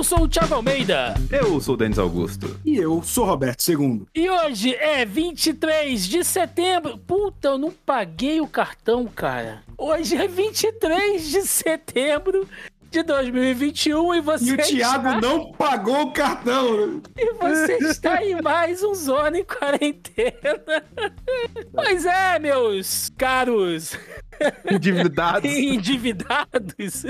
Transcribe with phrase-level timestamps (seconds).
[0.00, 1.12] Eu sou o Thiago Almeida.
[1.30, 2.58] Eu sou o Denis Augusto.
[2.64, 4.06] E eu sou Roberto II.
[4.14, 6.96] E hoje é 23 de setembro.
[6.96, 9.62] Puta, eu não paguei o cartão, cara.
[9.76, 12.48] Hoje é 23 de setembro
[12.90, 14.44] de 2021 e você.
[14.46, 15.20] E o Thiago está...
[15.20, 17.02] não pagou o cartão.
[17.14, 20.82] E você está em mais um Zona em Quarentena.
[21.74, 23.92] Pois é, meus caros.
[24.70, 25.50] Endividados.
[25.52, 27.04] Endividados.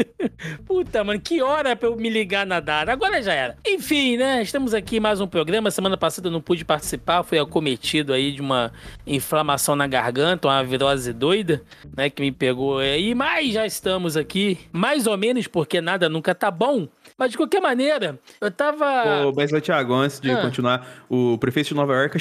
[0.67, 2.93] Puta, mano, que hora pra eu me ligar na data.
[2.93, 3.57] Agora já era.
[3.67, 4.43] Enfim, né?
[4.43, 5.71] Estamos aqui mais um programa.
[5.71, 8.73] Semana passada eu não pude participar, fui acometido aí de uma
[9.07, 11.63] inflamação na garganta, uma virose doida,
[11.97, 12.11] né?
[12.11, 13.15] Que me pegou aí.
[13.15, 16.89] Mas já estamos aqui, mais ou menos, porque nada nunca tá bom.
[17.21, 19.27] Mas de qualquer maneira, eu tava.
[19.27, 20.41] Ô, mas, Thiago, antes de ah.
[20.41, 22.19] continuar, o prefeito de Nova York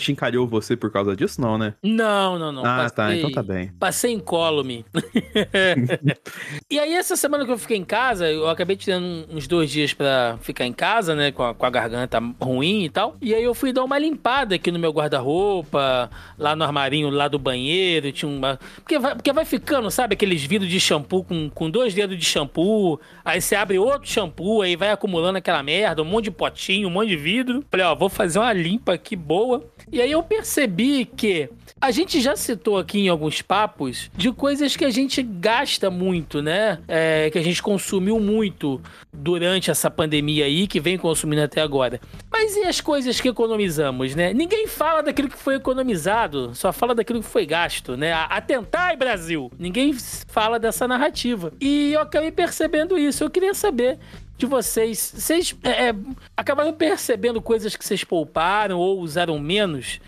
[0.00, 1.74] chincalhou você por causa disso, não, né?
[1.80, 2.64] Não, não, não.
[2.64, 2.96] Ah, tá, passei...
[2.96, 3.72] tá, então tá bem.
[3.78, 4.84] Passei incólume.
[6.68, 9.94] e aí, essa semana que eu fiquei em casa, eu acabei tirando uns dois dias
[9.94, 11.30] pra ficar em casa, né?
[11.30, 13.16] Com a, com a garganta ruim e tal.
[13.22, 17.28] E aí eu fui dar uma limpada aqui no meu guarda-roupa, lá no armarinho lá
[17.28, 18.10] do banheiro.
[18.10, 18.58] Tinha uma.
[18.74, 20.14] Porque vai, porque vai ficando, sabe?
[20.14, 23.00] Aqueles vidros de shampoo com, com dois dedos de shampoo.
[23.24, 26.88] Aí você abre outro shampoo shampoo, aí vai acumulando aquela merda, um monte de potinho,
[26.88, 27.64] um monte de vidro.
[27.70, 29.64] Falei, ó, vou fazer uma limpa aqui boa.
[29.92, 31.48] E aí eu percebi que
[31.80, 36.42] a gente já citou aqui em alguns papos de coisas que a gente gasta muito,
[36.42, 36.78] né?
[36.86, 38.80] É, que a gente consumiu muito
[39.12, 42.00] durante essa pandemia aí, que vem consumindo até agora.
[42.30, 44.32] Mas e as coisas que economizamos, né?
[44.32, 48.12] Ninguém fala daquilo que foi economizado, só fala daquilo que foi gasto, né?
[48.12, 49.50] Atentai, Brasil!
[49.58, 49.94] Ninguém
[50.28, 51.52] fala dessa narrativa.
[51.60, 53.24] E eu acabei percebendo isso.
[53.24, 53.98] Eu queria saber
[54.40, 55.12] de vocês.
[55.14, 55.94] Vocês é, é,
[56.36, 60.00] acabaram percebendo coisas que vocês pouparam ou usaram menos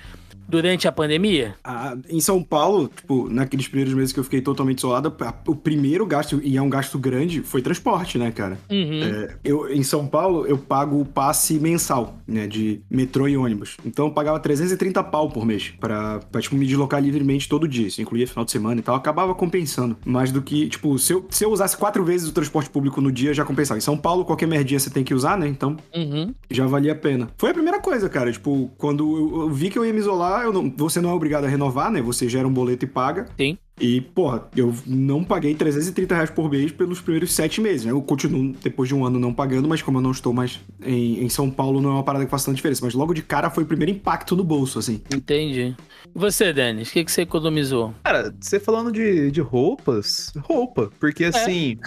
[0.53, 1.55] durante a pandemia?
[1.65, 6.05] Ah, em São Paulo, tipo, naqueles primeiros meses que eu fiquei totalmente isolado, o primeiro
[6.05, 8.59] gasto, e é um gasto grande, foi transporte, né, cara?
[8.71, 9.01] Uhum.
[9.03, 13.79] É, eu, em São Paulo, eu pago o passe mensal, né, de metrô e ônibus.
[13.83, 17.87] Então eu pagava 330 pau por mês pra, pra tipo, me deslocar livremente todo dia.
[17.87, 18.95] Isso incluía final de semana e tal.
[18.95, 19.97] Acabava compensando.
[20.05, 23.11] Mais do que, tipo, se eu, se eu usasse quatro vezes o transporte público no
[23.11, 23.79] dia, já compensava.
[23.79, 25.49] Em São Paulo, qualquer merdinha você tem que usar, né?
[25.49, 26.35] Então, uhum.
[26.51, 27.31] já valia a pena.
[27.39, 28.31] Foi a primeira coisa, cara.
[28.31, 31.13] Tipo, quando eu, eu vi que eu ia me isolar, eu não, você não é
[31.13, 32.01] obrigado a renovar, né?
[32.03, 33.27] Você gera um boleto e paga.
[33.37, 33.59] Sim.
[33.81, 37.91] E, porra, eu não paguei 330 reais por mês pelos primeiros sete meses, né?
[37.91, 41.25] Eu continuo, depois de um ano, não pagando, mas como eu não estou mais em,
[41.25, 42.85] em São Paulo, não é uma parada que faz tanta diferença.
[42.85, 45.01] Mas logo de cara foi o primeiro impacto no bolso, assim.
[45.13, 45.75] Entendi.
[46.15, 47.95] E você, Denis, o que, que você economizou?
[48.05, 50.91] Cara, você falando de, de roupas, roupa.
[51.01, 51.29] Porque, é.
[51.29, 51.79] assim,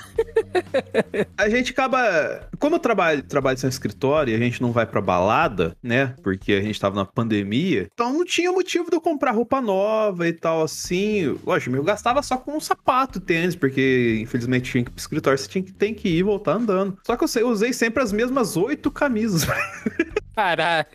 [1.14, 1.28] é.
[1.38, 2.50] a gente acaba...
[2.60, 6.16] Como eu trabalho, trabalho sem escritório e a gente não vai pra balada, né?
[6.24, 10.28] Porque a gente tava na pandemia, então não tinha motivo de eu comprar roupa nova
[10.28, 11.38] e tal, assim.
[11.46, 15.38] Lógico, eu gastava só com um sapato, tênis, porque infelizmente tinha que ir pro escritório,
[15.38, 16.98] você tinha que, tem que ir e voltar andando.
[17.06, 19.46] Só que eu usei sempre as mesmas oito camisas.
[20.36, 20.86] Caralho.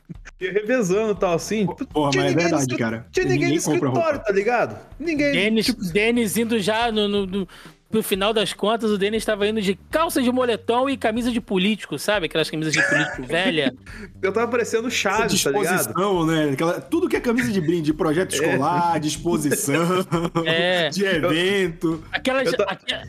[0.40, 1.66] Ia revezando e tal, assim.
[1.66, 3.06] Porra, mas é verdade, cara.
[3.10, 4.78] Tinha ninguém, ninguém no escritório, tá ligado?
[4.98, 5.32] Ninguém.
[5.32, 5.82] Denis, tipo...
[5.84, 7.48] Denis indo já no, no, no
[7.92, 11.40] no final das contas, o Denis estava indo de calça de moletom e camisa de
[11.40, 12.26] político, sabe?
[12.26, 13.74] Aquelas camisas de político velha.
[14.22, 16.26] Eu tava parecendo Chaves, tá ligado?
[16.26, 16.50] né?
[16.52, 18.36] Aquela, tudo que é camisa de brinde, projeto é.
[18.36, 19.00] escolar, é.
[19.00, 20.06] de exposição,
[20.46, 20.88] é.
[20.88, 22.04] de evento.
[22.12, 22.64] Aquelas, tô...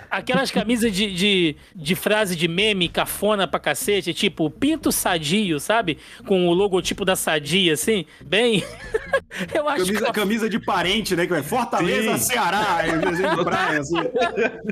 [0.10, 6.00] aquelas camisas de, de, de, frase de meme cafona pra cacete, tipo pinto sadio, sabe?
[6.26, 8.64] Com o logotipo da sadia, assim, bem...
[9.54, 10.12] Eu acho camisa, que...
[10.12, 11.26] camisa de parente, né?
[11.26, 12.34] Que é Fortaleza, Sim.
[12.34, 13.96] Ceará, é praia, assim.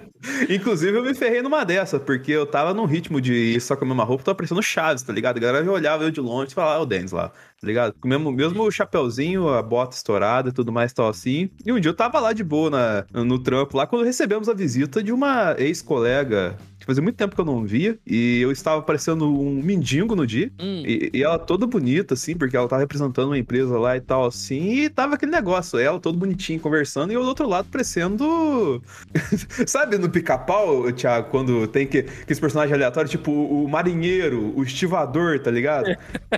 [0.49, 3.85] Inclusive, eu me ferrei numa dessa, porque eu tava num ritmo de ir só com
[3.85, 5.37] a mesma roupa, tava parecendo Chaves, tá ligado?
[5.37, 7.93] A galera já olhava eu de longe e falava, ah, o Denis lá, tá ligado?
[7.99, 11.49] Com mesmo, mesmo o chapeuzinho, a bota estourada e tudo mais, tal assim.
[11.65, 14.53] E um dia eu tava lá de boa na, no trampo lá, quando recebemos a
[14.53, 16.57] visita de uma ex-colega
[16.89, 17.97] fazia muito tempo que eu não via.
[18.05, 20.51] E eu estava parecendo um mendigo no dia.
[20.59, 20.83] Hum.
[20.85, 24.25] E, e, ela toda bonita, assim, porque ela tava representando uma empresa lá e tal,
[24.25, 24.59] assim.
[24.73, 28.81] E tava aquele negócio, ela todo bonitinho conversando, e eu do outro lado parecendo.
[29.68, 34.63] Sabe no pica-pau, Thiago, quando tem que, que esse personagem aleatório, tipo o, marinheiro, o
[34.63, 35.89] estivador, tá ligado?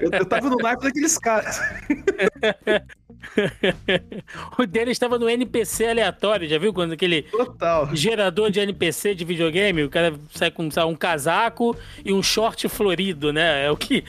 [0.02, 1.62] Eu, eu tava no naipe daqueles caras.
[4.58, 6.74] o dele estava no NPC aleatório, já viu?
[6.74, 7.96] Quando aquele Total.
[7.96, 12.68] gerador de NPC de videogame, o cara sai com sabe, um casaco e um short
[12.70, 13.66] florido, né?
[13.66, 14.04] É o que.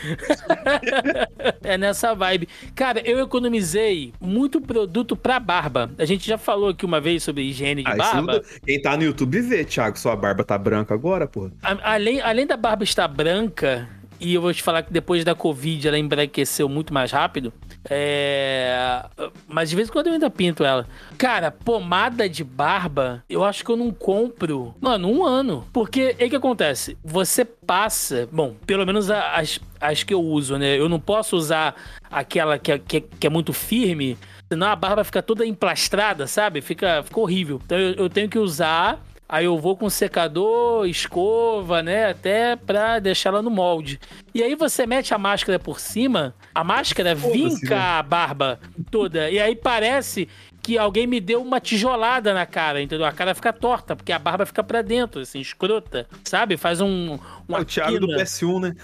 [1.62, 2.48] é nessa vibe.
[2.74, 5.90] Cara, eu economizei muito produto pra barba.
[5.98, 8.42] A gente já falou aqui uma vez sobre higiene de ah, barba.
[8.64, 11.50] Quem tá no YouTube vê, Thiago, sua barba tá branca agora, pô.
[11.62, 13.88] além, além da barba estar branca
[14.22, 17.52] e eu vou te falar que depois da Covid ela embranqueceu muito mais rápido.
[17.90, 19.04] É...
[19.48, 20.86] Mas de vez em quando eu ainda pinto ela.
[21.18, 25.66] Cara, pomada de barba, eu acho que eu não compro, mano, um ano.
[25.72, 26.96] Porque é que acontece?
[27.04, 30.78] Você passa, bom, pelo menos as, as que eu uso, né?
[30.78, 31.74] Eu não posso usar
[32.08, 34.16] aquela que é, que é, que é muito firme,
[34.48, 36.60] senão a barba fica toda emplastrada, sabe?
[36.60, 37.60] Fica, fica horrível.
[37.64, 39.00] Então eu, eu tenho que usar
[39.32, 42.10] Aí eu vou com secador, escova, né?
[42.10, 43.98] Até pra deixar ela no molde.
[44.34, 47.80] E aí você mete a máscara por cima, a máscara vinca né?
[47.80, 49.30] a barba toda.
[49.30, 50.28] E aí parece
[50.62, 53.06] que alguém me deu uma tijolada na cara, entendeu?
[53.06, 56.58] A cara fica torta, porque a barba fica pra dentro, assim, escrota, sabe?
[56.58, 57.18] Faz um.
[57.48, 58.76] Uma é o Thiago do PS1, né?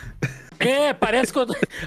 [0.58, 1.46] É, parece que eu...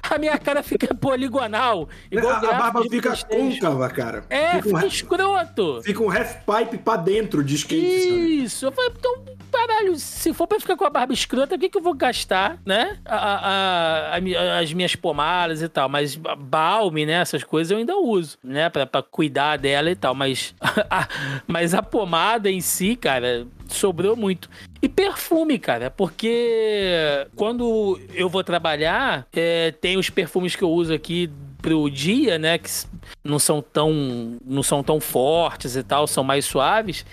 [0.10, 1.90] a minha cara fica poligonal.
[2.10, 4.24] Igual a, a barba fica côncava, cara.
[4.30, 5.82] É, fica, fica um, escroto.
[5.84, 8.44] Fica um half pipe pra dentro de skate.
[8.44, 8.62] Isso.
[8.62, 8.72] Sabe?
[8.72, 11.78] Eu falei, então, caralho, se for pra ficar com a barba escrota, o que, que
[11.78, 12.98] eu vou gastar, né?
[13.06, 15.90] A, a, a, as minhas pomadas e tal.
[15.90, 17.14] Mas balme, né?
[17.14, 18.70] Essas coisas eu ainda uso, né?
[18.70, 20.16] Pra, pra cuidar dela e tal.
[20.16, 20.56] Mas
[21.48, 24.50] mas a pomada em si, cara, sobrou muito.
[24.82, 30.94] E perfume, cara, porque quando eu vou trabalhar, é, tem os perfumes que eu uso
[30.94, 31.30] aqui
[31.62, 32.70] pro dia, né, que
[33.24, 37.06] não são tão não são tão fortes e tal, são mais suaves.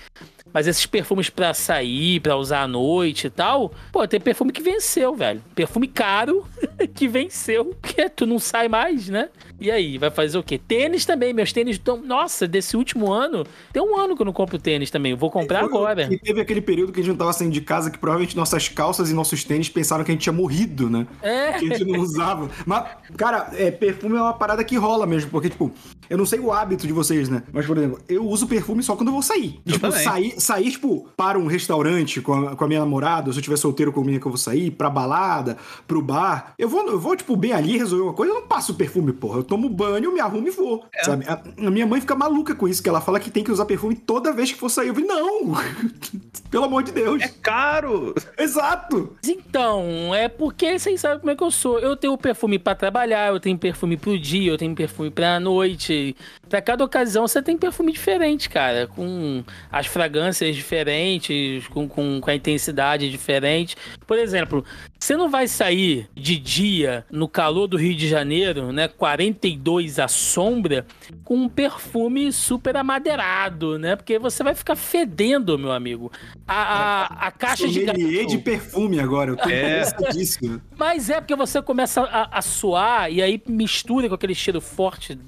[0.53, 4.63] Mas esses perfumes para sair, para usar à noite e tal, pô, tem perfume que
[4.63, 5.43] venceu, velho.
[5.55, 6.47] Perfume caro
[6.95, 9.29] que venceu, porque tu não sai mais, né?
[9.61, 10.57] E aí, vai fazer o quê?
[10.57, 12.01] Tênis também, meus tênis estão.
[12.01, 15.15] Nossa, desse último ano, tem um ano que eu não compro tênis também.
[15.15, 16.09] vou comprar agora.
[16.13, 18.69] E teve aquele período que a gente não tava saindo de casa que provavelmente nossas
[18.69, 21.07] calças e nossos tênis pensaram que a gente tinha morrido, né?
[21.21, 21.53] É.
[21.55, 22.49] Que a gente não usava.
[22.65, 22.87] Mas,
[23.17, 25.73] cara, é, perfume é uma parada que rola mesmo, porque, tipo,
[26.09, 27.43] eu não sei o hábito de vocês, né?
[27.53, 29.61] Mas, por exemplo, eu uso perfume só quando eu vou sair.
[29.67, 33.33] Eu tipo, sair, sair, tipo, para um restaurante com a, com a minha namorada, ou
[33.33, 35.57] se eu tiver solteiro com a minha que eu vou sair, pra balada,
[35.87, 36.55] pro bar.
[36.59, 39.39] Eu vou, eu vou, tipo, bem ali resolver uma coisa, eu não passo perfume, porra.
[39.39, 40.85] Eu tomo banho, me arrumo e vou.
[40.95, 41.05] É.
[41.05, 41.25] Sabe?
[41.27, 43.65] A, a, minha mãe fica maluca com isso, que ela fala que tem que usar
[43.65, 44.89] perfume toda vez que for sair.
[44.89, 45.55] Eu falei, não!
[46.51, 47.23] Pelo amor de Deus.
[47.23, 48.15] É caro!
[48.39, 49.17] Exato!
[49.27, 51.79] Então, é porque vocês sabem como é que eu sou.
[51.79, 56.17] Eu tenho perfume para trabalhar, eu tenho perfume pro dia, eu tenho perfume pra noite.
[56.49, 58.87] Pra cada ocasião você tem perfume diferente, cara.
[58.87, 63.77] Com as fragrâncias diferentes, com, com, com a intensidade diferente.
[64.07, 64.65] Por exemplo,
[64.99, 68.89] você não vai sair de dia no calor do Rio de Janeiro, né?
[68.89, 70.87] 42 à sombra,
[71.25, 73.95] com um perfume super amadeirado, né?
[73.95, 76.11] Porque você vai ficar fedendo, meu amigo.
[76.47, 77.85] A, a, a caixa de.
[77.85, 77.99] Gato...
[77.99, 79.83] de perfume agora, eu tô é.
[80.13, 80.61] disso.
[80.77, 85.19] Mas é porque você começa a, a suar e aí mistura com aquele cheiro forte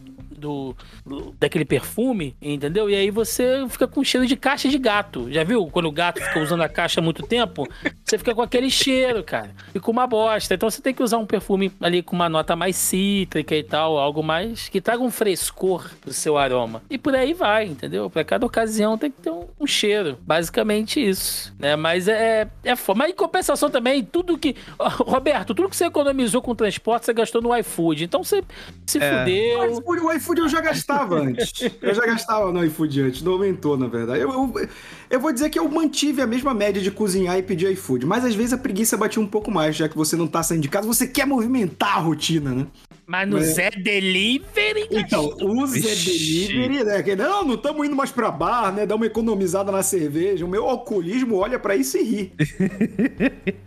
[0.41, 0.75] do,
[1.07, 2.91] do, daquele perfume, entendeu?
[2.91, 5.31] E aí você fica com cheiro de caixa de gato.
[5.31, 7.69] Já viu quando o gato fica usando a caixa há muito tempo?
[8.05, 9.51] Você fica com aquele cheiro, cara.
[9.73, 10.55] Fica uma bosta.
[10.55, 13.99] Então você tem que usar um perfume ali com uma nota mais cítrica e tal,
[13.99, 16.83] algo mais que traga um frescor do seu aroma.
[16.91, 18.09] E por aí vai, entendeu?
[18.09, 20.19] Para cada ocasião tem que ter um, um, cheiro.
[20.23, 21.77] Basicamente isso, né?
[21.77, 22.99] Mas é é foda.
[22.99, 27.43] Mas em compensação também, tudo que Roberto, tudo que você economizou com transporte, você gastou
[27.43, 28.05] no iFood.
[28.05, 28.43] Então você
[28.87, 29.19] se é.
[29.19, 29.83] fudeu.
[29.85, 31.53] O iFood iFood eu já gastava antes.
[31.83, 34.21] Eu já gastava no iFood antes, não aumentou, na verdade.
[34.21, 34.69] Eu, eu,
[35.11, 38.25] eu, vou dizer que eu mantive a mesma média de cozinhar e pedir iFood, mas
[38.25, 40.69] às vezes a preguiça batia um pouco mais, já que você não tá saindo de
[40.69, 42.67] casa, você quer movimentar a rotina, né?
[43.11, 44.87] Mas no Zé Delivery.
[44.89, 47.03] Então, o Zé Delivery, né?
[47.03, 48.87] Que, não, não estamos indo mais pra bar, né?
[48.87, 50.45] Dá uma economizada na cerveja.
[50.45, 52.33] O meu alcoolismo olha para isso e ri.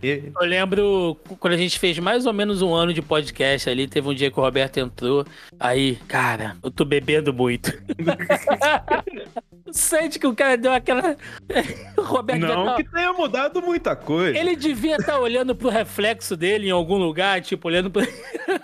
[0.00, 4.08] Eu lembro quando a gente fez mais ou menos um ano de podcast ali, teve
[4.08, 5.26] um dia que o Roberto entrou.
[5.60, 7.70] Aí, cara, eu tô bebendo muito.
[9.72, 11.16] Sente que o cara deu aquela.
[11.98, 12.76] Roberto Não tá...
[12.76, 14.38] que tenha mudado muita coisa.
[14.38, 18.06] Ele devia estar tá olhando pro reflexo dele em algum lugar, tipo, olhando pra,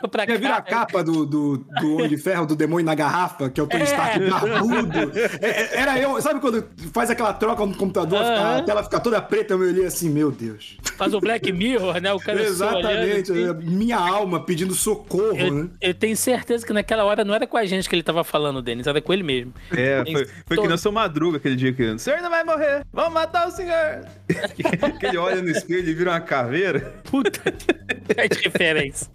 [0.09, 3.51] pra Já viu a capa do, do, do Homem de Ferro, do Demônio na Garrafa,
[3.51, 3.87] que é o Tony é.
[3.87, 5.13] Stark barbudo?
[5.41, 9.01] É, é, era eu, sabe quando faz aquela troca no computador, fica, a tela fica
[9.01, 10.79] toda preta, eu me olhei assim, meu Deus.
[10.97, 12.13] Faz o Black Mirror, né?
[12.13, 13.71] O cara Exatamente, olhando, assim.
[13.71, 15.69] minha alma pedindo socorro, eu, né?
[15.81, 18.63] Eu tenho certeza que naquela hora não era com a gente que ele tava falando,
[18.63, 19.53] Denis, era com ele mesmo.
[19.73, 22.85] É, foi, foi que nós somos madruga aquele dia que o senhor não vai morrer,
[22.93, 24.05] vamos matar o senhor.
[24.99, 26.95] que ele olha no espelho e vira uma caveira.
[27.05, 29.11] Puta que diferença.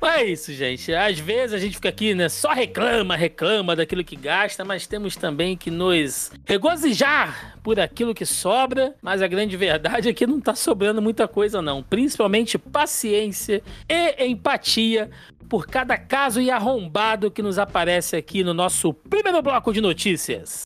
[0.00, 0.69] Mas é isso, gente.
[0.74, 2.28] Às vezes a gente fica aqui, né?
[2.28, 8.26] Só reclama, reclama daquilo que gasta, mas temos também que nos regozijar por aquilo que
[8.26, 8.94] sobra.
[9.02, 11.82] Mas a grande verdade é que não tá sobrando muita coisa, não.
[11.82, 15.10] Principalmente paciência e empatia
[15.48, 20.64] por cada caso e arrombado que nos aparece aqui no nosso primeiro bloco de notícias.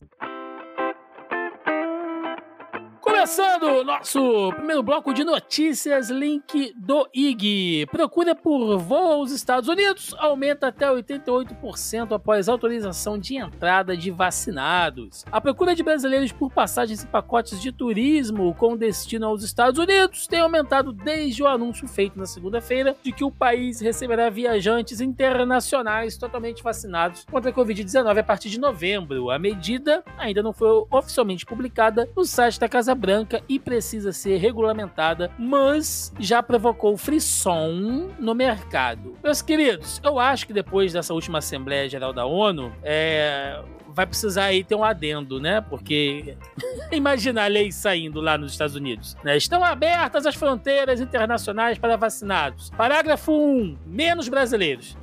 [3.05, 7.85] Começando nosso primeiro bloco de notícias, link do IG.
[7.91, 15.23] Procura por voo aos Estados Unidos aumenta até 88% após autorização de entrada de vacinados.
[15.31, 20.25] A procura de brasileiros por passagens e pacotes de turismo com destino aos Estados Unidos
[20.25, 26.17] tem aumentado desde o anúncio feito na segunda-feira de que o país receberá viajantes internacionais
[26.17, 29.29] totalmente vacinados contra a Covid-19 a partir de novembro.
[29.29, 34.37] A medida ainda não foi oficialmente publicada no site da Casa Branca e precisa ser
[34.37, 39.15] regulamentada, mas já provocou frisson no mercado.
[39.23, 43.61] Meus queridos, eu acho que depois dessa última Assembleia Geral da ONU, é,
[43.95, 45.61] vai precisar aí ter um adendo, né?
[45.61, 46.37] Porque
[46.91, 49.15] imagina a lei saindo lá nos Estados Unidos.
[49.23, 49.37] Né?
[49.37, 52.69] Estão abertas as fronteiras internacionais para vacinados.
[52.71, 53.77] Parágrafo 1.
[53.85, 54.97] Menos brasileiros.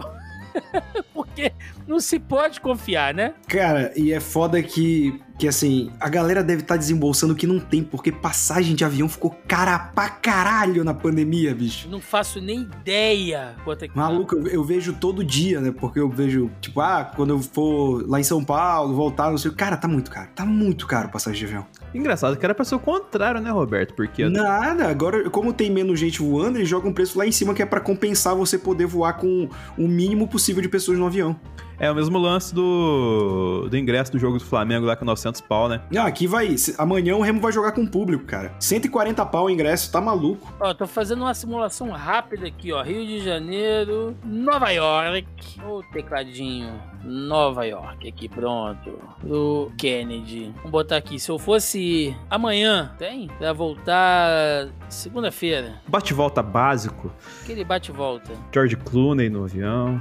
[1.13, 1.53] Porque
[1.87, 3.35] não se pode confiar, né?
[3.49, 7.49] Cara, e é foda que que assim, a galera deve estar tá desembolsando o que
[7.49, 11.89] não tem, porque passagem de avião ficou cara pra caralho na pandemia, bicho.
[11.89, 15.73] Não faço nem ideia quanto é que Maluco, eu, eu, vejo todo dia, né?
[15.73, 19.51] Porque eu vejo, tipo, ah, quando eu for lá em São Paulo, voltar, não sei.
[19.51, 20.29] Cara, tá muito caro.
[20.33, 21.67] Tá muito caro passagem de avião.
[21.95, 23.95] Engraçado que era pra ser o contrário, né, Roberto?
[23.95, 24.29] Porque.
[24.29, 27.63] Nada, agora, como tem menos gente voando, eles jogam um preço lá em cima que
[27.63, 31.39] é para compensar você poder voar com o mínimo possível de pessoas no avião.
[31.83, 35.69] É o mesmo lance do, do ingresso do jogo do Flamengo lá com 900 pau,
[35.69, 35.81] né?
[35.97, 36.55] Ah, aqui vai.
[36.79, 38.55] Amanhã o Remo vai jogar com o público, cara.
[38.61, 40.55] 140 pau o ingresso, tá maluco.
[40.61, 42.85] Ó, tô fazendo uma simulação rápida aqui, ó.
[42.85, 45.27] Rio de Janeiro, Nova York.
[45.67, 46.73] Ô, oh, tecladinho.
[47.03, 48.97] Nova York, aqui, pronto.
[49.21, 50.53] Do Kennedy.
[50.59, 51.19] Vamos botar aqui.
[51.19, 53.27] Se eu fosse amanhã, tem?
[53.39, 55.81] Pra voltar segunda-feira.
[55.89, 57.11] Bate-volta básico.
[57.43, 58.31] Aquele bate-volta.
[58.53, 60.01] George Clooney no avião.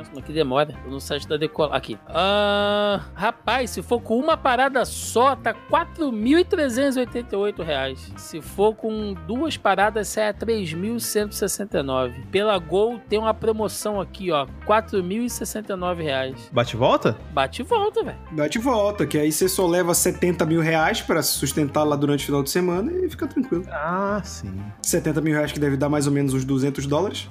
[0.00, 0.74] Nossa, mas que demora.
[0.82, 1.76] Tô no site da Decola.
[1.76, 1.98] Aqui.
[2.08, 8.12] Ah, rapaz, se for com uma parada só, tá 4.388 reais.
[8.16, 12.26] Se for com duas paradas, sai a 3.169.
[12.30, 14.46] Pela Gol tem uma promoção aqui, ó.
[14.66, 16.50] 4.069 reais.
[16.52, 17.18] Bate e volta?
[17.32, 18.18] Bate e volta, velho.
[18.32, 22.22] Bate e volta, que aí você só leva 70 mil reais pra sustentar lá durante
[22.22, 23.64] o final de semana e fica tranquilo.
[23.70, 24.58] Ah, sim.
[24.82, 27.28] 70 mil reais que deve dar mais ou menos uns 200 dólares.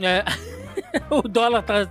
[0.00, 0.24] é.
[1.10, 1.88] o dólar tá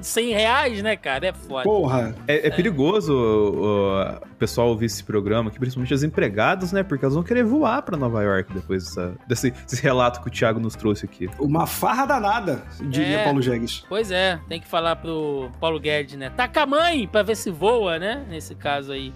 [0.00, 1.28] 100 reais, né, cara?
[1.28, 1.64] É foda.
[1.64, 2.14] Porra.
[2.26, 6.82] É, é perigoso o, o, pessoal ouvir esse programa aqui, principalmente as empregadas, né?
[6.82, 10.30] Porque elas vão querer voar pra Nova York depois dessa, desse, desse relato que o
[10.30, 11.28] Thiago nos trouxe aqui.
[11.38, 13.84] Uma farra danada, diria é, Paulo Jegues.
[13.88, 16.30] Pois é, tem que falar pro Paulo Guedes, né?
[16.30, 18.24] Taca a mãe pra ver se voa, né?
[18.28, 19.12] Nesse caso aí.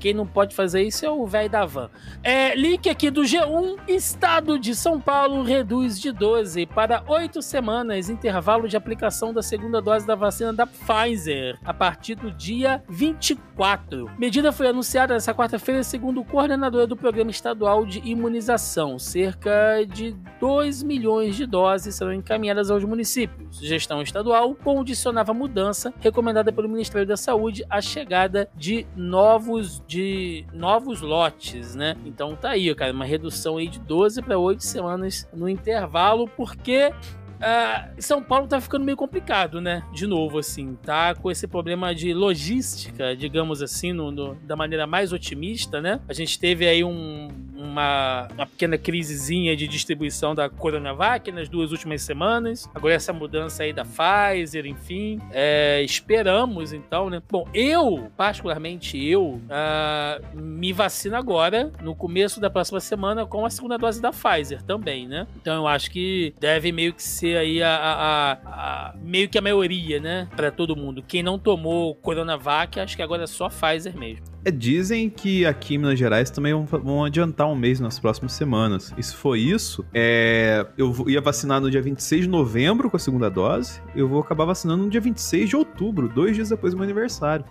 [0.00, 1.90] Quem não pode fazer isso é o velho da van.
[2.22, 3.78] É, link aqui do G1.
[3.86, 9.80] Estado de São Paulo reduz de 12 para 8 semanas intervalo de aplicação da segunda
[9.80, 14.10] dose da vacina da Pfizer a partir do dia 24.
[14.18, 18.98] Medida foi anunciada nesta quarta-feira segundo o coordenador do Programa Estadual de Imunização.
[18.98, 23.58] Cerca de 2 milhões de doses serão encaminhadas aos municípios.
[23.58, 30.44] Gestão estadual condicionava a mudança recomendada pelo Ministério da Saúde à chegada de novos de
[30.52, 31.96] novos lotes, né?
[32.04, 36.92] Então tá aí, cara, uma redução aí de 12 para 8 semanas no intervalo, porque
[37.34, 39.82] Uh, São Paulo tá ficando meio complicado, né?
[39.92, 44.86] De novo, assim, tá com esse problema de logística, digamos assim, no, no, da maneira
[44.86, 46.00] mais otimista, né?
[46.08, 51.72] A gente teve aí um, uma, uma pequena crisezinha de distribuição da Coronavac nas duas
[51.72, 52.68] últimas semanas.
[52.74, 55.20] Agora essa mudança aí da Pfizer, enfim.
[55.32, 57.22] É, esperamos, então, né?
[57.30, 63.50] Bom, eu, particularmente eu, uh, me vacino agora, no começo da próxima semana, com a
[63.50, 65.26] segunda dose da Pfizer também, né?
[65.36, 69.42] Então eu acho que deve meio que ser aí a, a, a meio que a
[69.42, 70.28] maioria, né?
[70.36, 71.02] Para todo mundo.
[71.06, 74.34] Quem não tomou Coronavac, acho que agora é só Pfizer mesmo.
[74.46, 78.32] É, dizem que aqui em Minas Gerais também vão, vão, adiantar um mês nas próximas
[78.34, 78.92] semanas.
[78.98, 83.00] E se for isso, é, eu ia vacinar no dia 26 de novembro com a
[83.00, 83.80] segunda dose.
[83.96, 87.44] Eu vou acabar vacinando no dia 26 de outubro, dois dias depois do meu aniversário.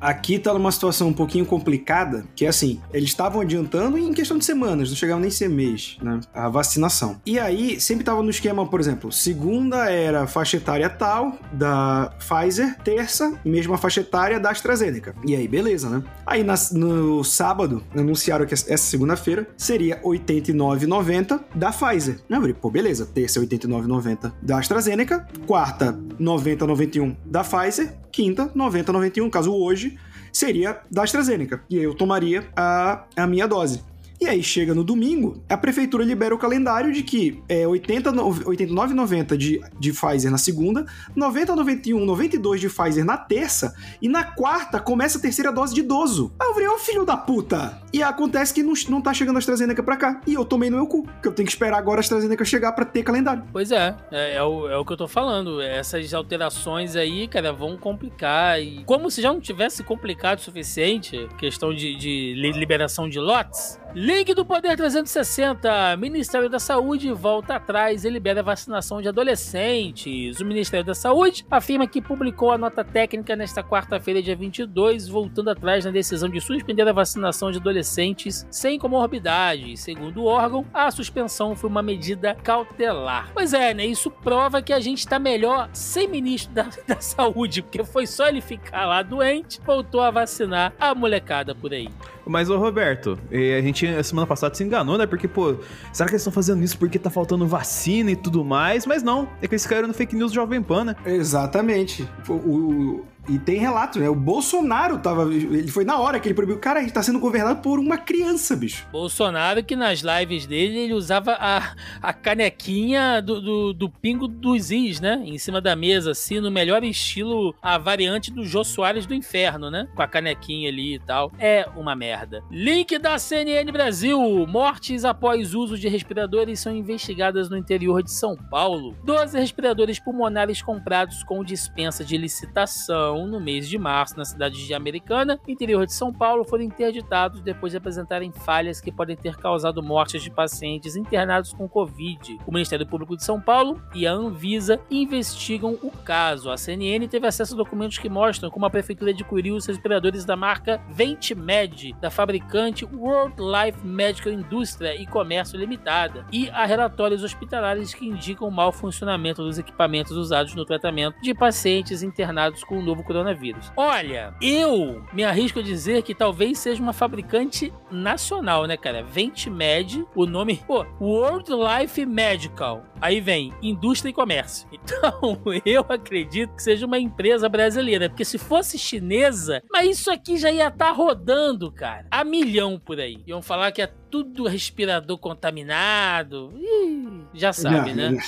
[0.00, 4.38] Aqui tá numa situação um pouquinho complicada, que é assim, eles estavam adiantando em questão
[4.38, 6.20] de semanas, não chegava nem a ser mês, né?
[6.32, 7.20] A vacinação.
[7.26, 12.78] E aí, sempre tava no esquema, por exemplo, segunda era faixa etária tal, da Pfizer,
[12.82, 15.14] terça, mesma faixa etária da AstraZeneca.
[15.26, 16.02] E aí, beleza, né?
[16.26, 22.20] Aí na, no sábado, anunciaram que essa segunda-feira seria 89,90 da Pfizer.
[22.28, 29.54] Eu falei, pô, beleza, terça 89,90 da AstraZeneca, quarta 90,91 da Pfizer, quinta 90,91, caso
[29.54, 29.98] hoje
[30.32, 31.62] seria da AstraZeneca.
[31.68, 33.82] E aí eu tomaria a, a minha dose.
[34.20, 39.34] E aí chega no domingo, a prefeitura libera o calendário de que é 80, 89,90
[39.34, 40.84] de, de Pfizer na segunda,
[41.16, 45.80] 90, 91, 92 de Pfizer na terça, e na quarta começa a terceira dose de
[45.80, 46.32] idoso.
[46.38, 47.80] Aí eu falei, ô filho da puta!
[47.92, 50.20] E acontece que não, não tá chegando a AstraZeneca pra cá.
[50.26, 52.72] E eu tomei no meu cu, que eu tenho que esperar agora a AstraZeneca chegar
[52.72, 53.42] pra ter calendário.
[53.52, 55.60] Pois é, é, é, o, é o que eu tô falando.
[55.60, 58.60] Essas alterações aí, cara, vão complicar.
[58.60, 63.79] E como se já não tivesse complicado o suficiente, questão de, de liberação de lotes,
[63.94, 65.96] Link do Poder 360.
[65.96, 70.38] Ministério da Saúde volta atrás e libera vacinação de adolescentes.
[70.38, 75.50] O Ministério da Saúde afirma que publicou a nota técnica nesta quarta-feira, dia 22, voltando
[75.50, 79.76] atrás na decisão de suspender a vacinação de adolescentes sem comorbidade.
[79.76, 83.32] Segundo o órgão, a suspensão foi uma medida cautelar.
[83.34, 83.84] Pois é, né?
[83.84, 88.28] Isso prova que a gente está melhor sem ministro da, da Saúde, porque foi só
[88.28, 91.88] ele ficar lá doente, voltou a vacinar a molecada por aí.
[92.30, 95.04] Mas, ô Roberto, a gente semana passada se enganou, né?
[95.04, 95.56] Porque, pô,
[95.92, 98.86] será que eles estão fazendo isso porque tá faltando vacina e tudo mais?
[98.86, 100.96] Mas não, é que eles caíram no fake news Jovem Pan, né?
[101.04, 102.08] Exatamente.
[102.28, 104.08] O, o, e tem relato, né?
[104.08, 105.22] O Bolsonaro tava.
[105.22, 106.58] Ele foi na hora que ele proibiu.
[106.58, 108.86] Cara, a gente tá sendo governado por uma criança, bicho.
[108.90, 114.70] Bolsonaro, que nas lives dele, ele usava a, a canequinha do, do, do pingo dos
[114.70, 115.22] is, né?
[115.24, 119.70] Em cima da mesa, assim, no melhor estilo, a variante do Jô Soares do inferno,
[119.70, 119.86] né?
[119.94, 121.30] Com a canequinha ali e tal.
[121.38, 122.42] É uma merda.
[122.50, 124.20] Link da CNN Brasil.
[124.46, 128.96] Mortes após uso de respiradores são investigadas no interior de São Paulo.
[129.04, 134.74] 12 respiradores pulmonares comprados com dispensa de licitação no mês de março na cidade de
[134.74, 139.82] Americana, interior de São Paulo, foram interditados depois de apresentarem falhas que podem ter causado
[139.82, 142.38] mortes de pacientes internados com Covid.
[142.46, 146.50] O Ministério Público de São Paulo e a Anvisa investigam o caso.
[146.50, 150.36] A CNN teve acesso a documentos que mostram como a prefeitura adquiriu os respiradores da
[150.36, 157.94] marca Ventimed, da fabricante World Life Medical Industria e Comércio Limitada, e a relatórios hospitalares
[157.94, 162.82] que indicam o mau funcionamento dos equipamentos usados no tratamento de pacientes internados com o
[162.82, 163.72] novo coronavírus.
[163.76, 169.02] Olha, eu me arrisco a dizer que talvez seja uma fabricante nacional, né, cara?
[169.02, 172.84] Ventimed, o nome, pô, World Life Medical.
[173.00, 174.68] Aí vem indústria e comércio.
[174.90, 180.36] Então, eu acredito que seja uma empresa brasileira, porque se fosse chinesa, mas isso aqui
[180.36, 183.22] já ia estar tá rodando, cara, a milhão por aí.
[183.26, 186.52] Iam falar que é tudo respirador contaminado.
[186.56, 188.18] Ih, já sabe, né?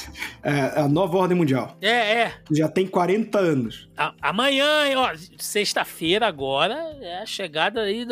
[0.43, 1.77] É, a nova ordem mundial.
[1.81, 2.35] É, é.
[2.51, 3.89] Já tem 40 anos.
[3.97, 4.62] A, amanhã,
[4.97, 8.05] ó, sexta-feira agora, é a chegada aí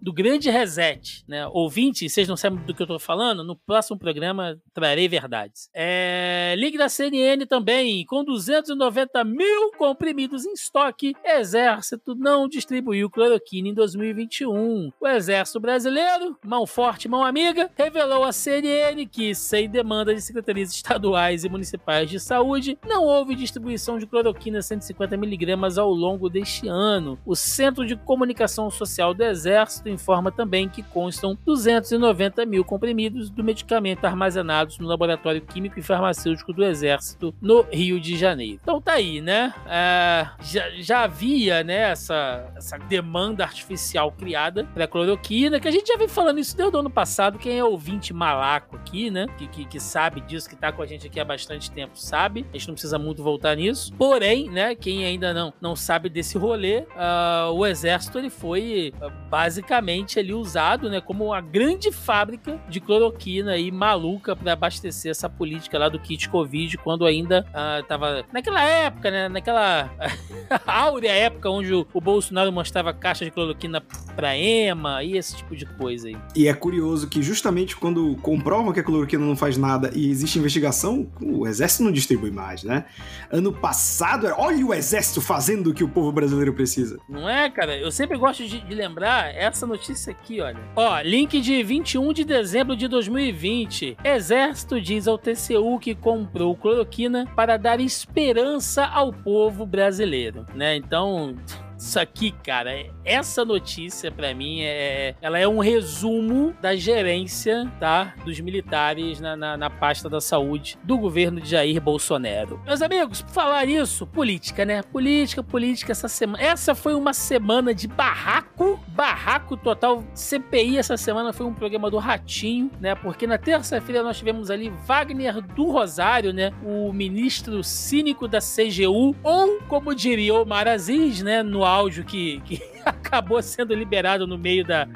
[0.00, 1.46] do, grande reset, né?
[1.48, 3.44] Ouvinte, vocês não sabem do que eu tô falando?
[3.44, 5.70] No próximo programa trarei verdades.
[5.74, 13.68] É, link da CNN também, com 290 mil comprimidos em estoque, Exército não distribuiu cloroquina
[13.68, 14.92] em 2021.
[15.00, 20.70] O Exército Brasileiro, mão forte Mão Amiga revelou à CNN que, sem demanda de secretarias
[20.72, 27.18] estaduais e municipais de saúde, não houve distribuição de cloroquina 150mg ao longo deste ano.
[27.24, 33.44] O Centro de Comunicação Social do Exército informa também que constam 290 mil comprimidos do
[33.44, 38.60] medicamento armazenados no Laboratório Químico e Farmacêutico do Exército no Rio de Janeiro.
[38.62, 39.54] Então tá aí, né?
[39.66, 45.88] É, já, já, havia né, essa, essa demanda artificial criada para cloroquina, que a gente
[45.88, 49.26] já vem falando isso desde o ano passado, quem é ouvinte malaco aqui, né?
[49.38, 52.46] Que, que, que, sabe disso, que tá com a gente aqui há bastante tempo, sabe.
[52.52, 53.92] A gente não precisa muito voltar nisso.
[53.94, 54.74] Porém, né?
[54.74, 60.32] Quem ainda não, não sabe desse rolê, uh, o exército ele foi uh, basicamente ali
[60.32, 61.00] usado, né?
[61.00, 66.28] Como uma grande fábrica de cloroquina aí maluca para abastecer essa política lá do kit
[66.28, 69.28] Covid, quando ainda uh, tava naquela época, né?
[69.28, 69.90] Naquela
[70.66, 73.80] áurea época onde o, o Bolsonaro mostrava caixa de cloroquina
[74.16, 76.16] pra EMA e esse tipo de coisa aí.
[76.34, 80.10] E é curioso curioso que justamente quando comprovam que a cloroquina não faz nada e
[80.10, 82.84] existe investigação, o exército não distribui mais, né?
[83.30, 86.98] Ano passado, olha o exército fazendo o que o povo brasileiro precisa.
[87.08, 87.76] Não é, cara?
[87.76, 90.58] Eu sempre gosto de, de lembrar essa notícia aqui, olha.
[90.76, 93.96] Ó, link de 21 de dezembro de 2020.
[94.04, 100.76] Exército diz ao TCU que comprou cloroquina para dar esperança ao povo brasileiro, né?
[100.76, 101.36] Então,
[101.78, 102.72] isso aqui, cara,
[103.04, 109.36] essa notícia para mim é, ela é um resumo da gerência, tá, dos militares na,
[109.36, 112.60] na, na, pasta da saúde do governo de Jair Bolsonaro.
[112.66, 114.82] Meus amigos, por falar isso, política, né?
[114.82, 116.42] Política, política essa semana.
[116.42, 120.02] Essa foi uma semana de barraco, barraco total.
[120.14, 122.96] CPI essa semana foi um programa do Ratinho, né?
[122.96, 126.52] Porque na terça-feira nós tivemos ali Wagner do Rosário, né?
[126.64, 131.42] O ministro cínico da CGU, ou como diria o Aziz, né?
[131.42, 134.88] No áudio que, que acabou sendo liberado no meio da.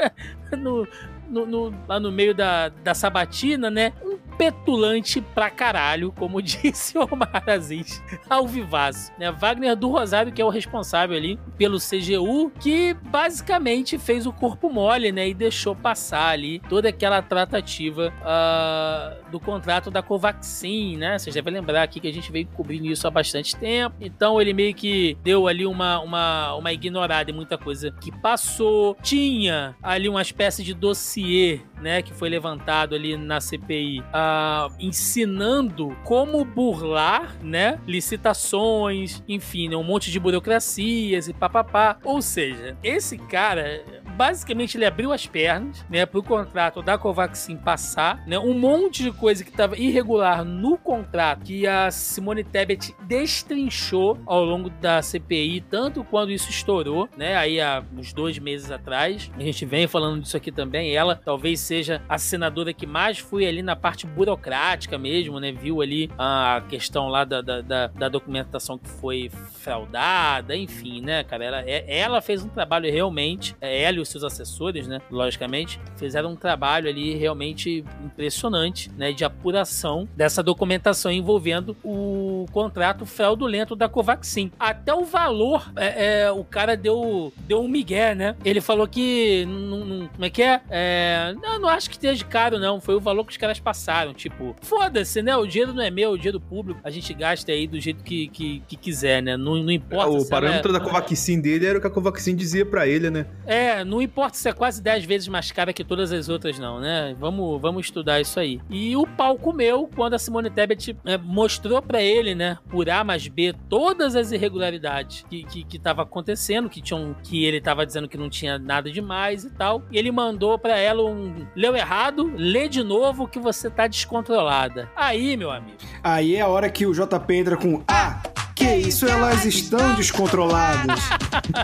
[0.56, 0.86] no,
[1.28, 3.92] no, no, lá no meio da, da sabatina, né?
[4.02, 9.12] Um petulante pra caralho, como disse o Omar Aziz, ao vivaço.
[9.18, 9.30] Né?
[9.30, 14.70] Wagner do Rosário, que é o responsável ali pelo CGU, que basicamente fez o corpo
[14.70, 15.28] mole, né?
[15.28, 21.18] E deixou passar ali toda aquela tratativa uh, do contrato da Covaxin, né?
[21.18, 23.96] Vocês devem lembrar aqui que a gente veio cobrindo isso há bastante tempo.
[24.00, 28.96] Então ele meio que deu ali uma, uma, uma ignorada em muita coisa que passou.
[29.02, 32.02] Tinha ali uma espécie de dossiê, né?
[32.02, 34.00] Que foi levantado ali na CPI.
[34.00, 37.78] Uh, ensinando como burlar, né?
[37.86, 41.98] Licitações, enfim, né, um monte de burocracias e papapá.
[42.02, 43.84] Ou seja, esse cara
[44.16, 49.10] basicamente ele abriu as pernas, né, pro contrato da Covaxin passar, né, um monte de
[49.10, 55.62] coisa que estava irregular no contrato que a Simone Tebet destrinchou ao longo da CPI,
[55.68, 59.30] tanto quando isso estourou, né, aí há uns dois meses atrás.
[59.36, 60.94] A gente vem falando disso aqui também.
[60.94, 61.73] Ela talvez seja
[62.08, 67.08] a senadora que mais foi ali na parte burocrática mesmo, né, viu ali a questão
[67.08, 72.44] lá da, da, da, documentação que foi fraudada, enfim, né, cara, ela, é, ela fez
[72.44, 77.84] um trabalho realmente, é, ela os seus assessores, né, logicamente, fizeram um trabalho ali realmente
[78.04, 84.50] impressionante, né, de apuração dessa documentação envolvendo o contrato fraudulento da Covaxin.
[84.58, 88.36] Até o valor, é, é, o cara deu, deu um migué, né?
[88.44, 90.60] Ele falou que, não, não, como é que é?
[90.70, 92.80] é não, não acho que esteja caro, não.
[92.80, 94.12] Foi o valor que os caras passaram.
[94.12, 95.36] Tipo, foda-se, né?
[95.36, 96.80] O dinheiro não é meu, o dinheiro público.
[96.84, 99.36] A gente gasta aí do jeito que, que, que quiser, né?
[99.36, 100.10] Não, não importa.
[100.10, 103.26] o parâmetro da Covaxin dele era o que a Covaxin dizia para ele, né?
[103.46, 106.80] É, não importa se é quase 10 vezes mais cara que todas as outras, não,
[106.80, 107.14] né?
[107.18, 108.60] Vamos, vamos estudar isso aí.
[108.70, 113.04] E o pau comeu quando a Simone Tebet é, mostrou para ele, né, por A
[113.04, 117.86] mais B, todas as irregularidades que, que, que tava acontecendo, que, tinham, que ele tava
[117.86, 119.82] dizendo que não tinha nada demais e tal.
[119.90, 121.43] E ele mandou para ela um.
[121.54, 124.90] Leu errado, lê de novo que você tá descontrolada.
[124.96, 125.78] Aí, meu amigo.
[126.02, 127.82] Aí é a hora que o JP entra com.
[127.88, 128.33] Ah!
[128.64, 131.00] Que isso, elas estão descontroladas.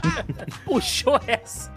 [0.66, 1.72] Puxou essa.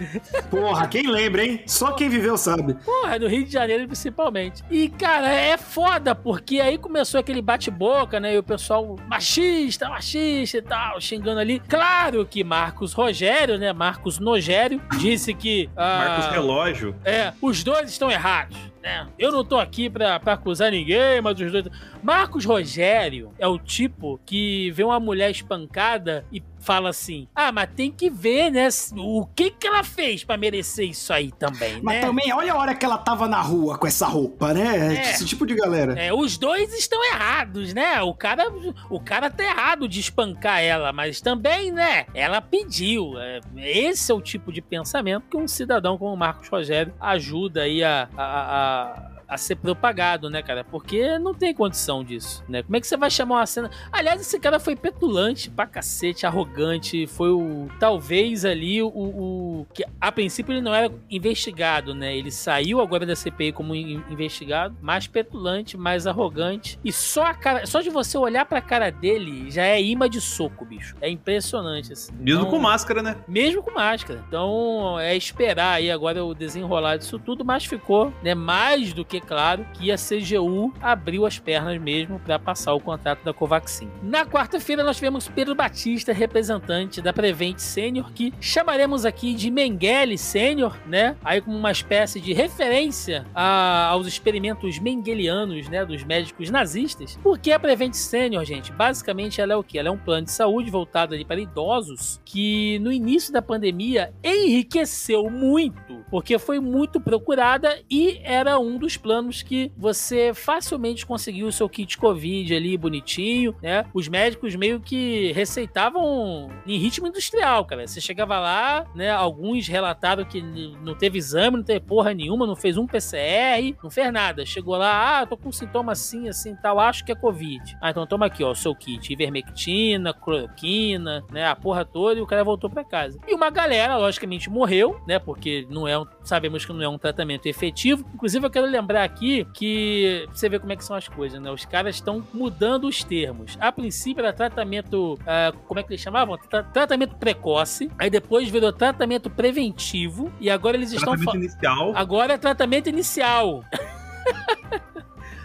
[0.49, 1.63] Porra, quem lembra, hein?
[1.65, 2.73] Só quem viveu sabe.
[2.73, 4.63] Porra, no Rio de Janeiro principalmente.
[4.69, 8.35] E, cara, é foda, porque aí começou aquele bate-boca, né?
[8.35, 11.61] E o pessoal machista, machista e tal, xingando ali.
[11.69, 13.71] Claro que Marcos Rogério, né?
[13.71, 15.69] Marcos Nogério, disse que.
[15.75, 16.95] Ah, Marcos Relógio.
[17.05, 18.72] É, os dois estão errados.
[18.83, 19.07] Né?
[19.17, 21.65] Eu não tô aqui pra, pra acusar ninguém, mas os dois.
[22.03, 27.69] Marcos Rogério é o tipo que vê uma mulher espancada e fala assim: ah, mas
[27.75, 28.67] tem que ver, né?
[28.97, 32.01] O que que ela fez para merecer isso aí também, mas né?
[32.01, 34.95] Mas também, olha a hora que ela tava na rua com essa roupa, né?
[34.95, 35.99] É, Esse tipo de galera.
[35.99, 38.01] É, os dois estão errados, né?
[38.01, 38.45] O cara,
[38.89, 42.05] o cara tá errado de espancar ela, mas também, né?
[42.13, 43.19] Ela pediu.
[43.19, 47.63] É, esse é o tipo de pensamento que um cidadão como o Marcos Rogério ajuda
[47.63, 50.63] aí a, a, a a ser propagado, né, cara?
[50.63, 52.61] Porque não tem condição disso, né?
[52.61, 53.71] Como é que você vai chamar uma cena?
[53.91, 59.83] Aliás, esse cara foi petulante pra cacete, arrogante, foi o talvez ali o, o que
[59.99, 62.15] a princípio ele não era investigado, né?
[62.15, 67.65] Ele saiu agora da CPI como investigado, mais petulante, mais arrogante e só a cara,
[67.65, 70.95] só de você olhar pra cara dele já é imã de soco, bicho.
[71.01, 72.13] É impressionante assim.
[72.13, 73.17] Mesmo então, com máscara, né?
[73.27, 74.23] Mesmo com máscara.
[74.27, 79.22] Então, é esperar aí agora o desenrolar disso tudo, mas ficou, né, mais do que
[79.23, 83.89] claro que a CGU abriu as pernas mesmo para passar o contrato da Covaxin.
[84.01, 90.17] Na quarta-feira nós tivemos Pedro Batista, representante da Prevent Senior, que chamaremos aqui de Mengele
[90.17, 91.15] Senior, né?
[91.23, 97.17] Aí como uma espécie de referência a, aos experimentos mengelianos, né, dos médicos nazistas.
[97.21, 99.79] Porque a Prevent Senior, gente, basicamente ela é o que?
[99.79, 104.13] Ela é um plano de saúde voltado ali para idosos que no início da pandemia
[104.23, 111.05] enriqueceu muito, porque foi muito procurada e era um dos planos planos que você facilmente
[111.05, 113.85] conseguiu o seu kit Covid ali bonitinho, né?
[113.93, 117.85] Os médicos meio que receitavam em ritmo industrial, cara.
[117.85, 119.11] Você chegava lá, né?
[119.11, 123.91] Alguns relataram que não teve exame, não teve porra nenhuma, não fez um PCR, não
[123.91, 124.47] fez nada.
[124.47, 127.77] Chegou lá, ah, tô com sintoma assim, assim, tal, acho que é Covid.
[127.79, 131.45] Ah, então toma aqui, ó, o seu kit, ivermectina, cloroquina, né?
[131.45, 133.19] A porra toda e o cara voltou para casa.
[133.27, 135.19] E uma galera, logicamente, morreu, né?
[135.19, 138.03] Porque não é um, sabemos que não é um tratamento efetivo.
[138.11, 141.49] Inclusive, eu quero lembrar aqui que você vê como é que são as coisas, né?
[141.51, 143.57] Os caras estão mudando os termos.
[143.59, 146.37] A princípio era tratamento, uh, como é que eles chamavam?
[146.37, 151.91] Tra tratamento precoce, aí depois virou tratamento preventivo e agora eles estão tratamento inicial.
[151.95, 153.63] Agora é tratamento inicial.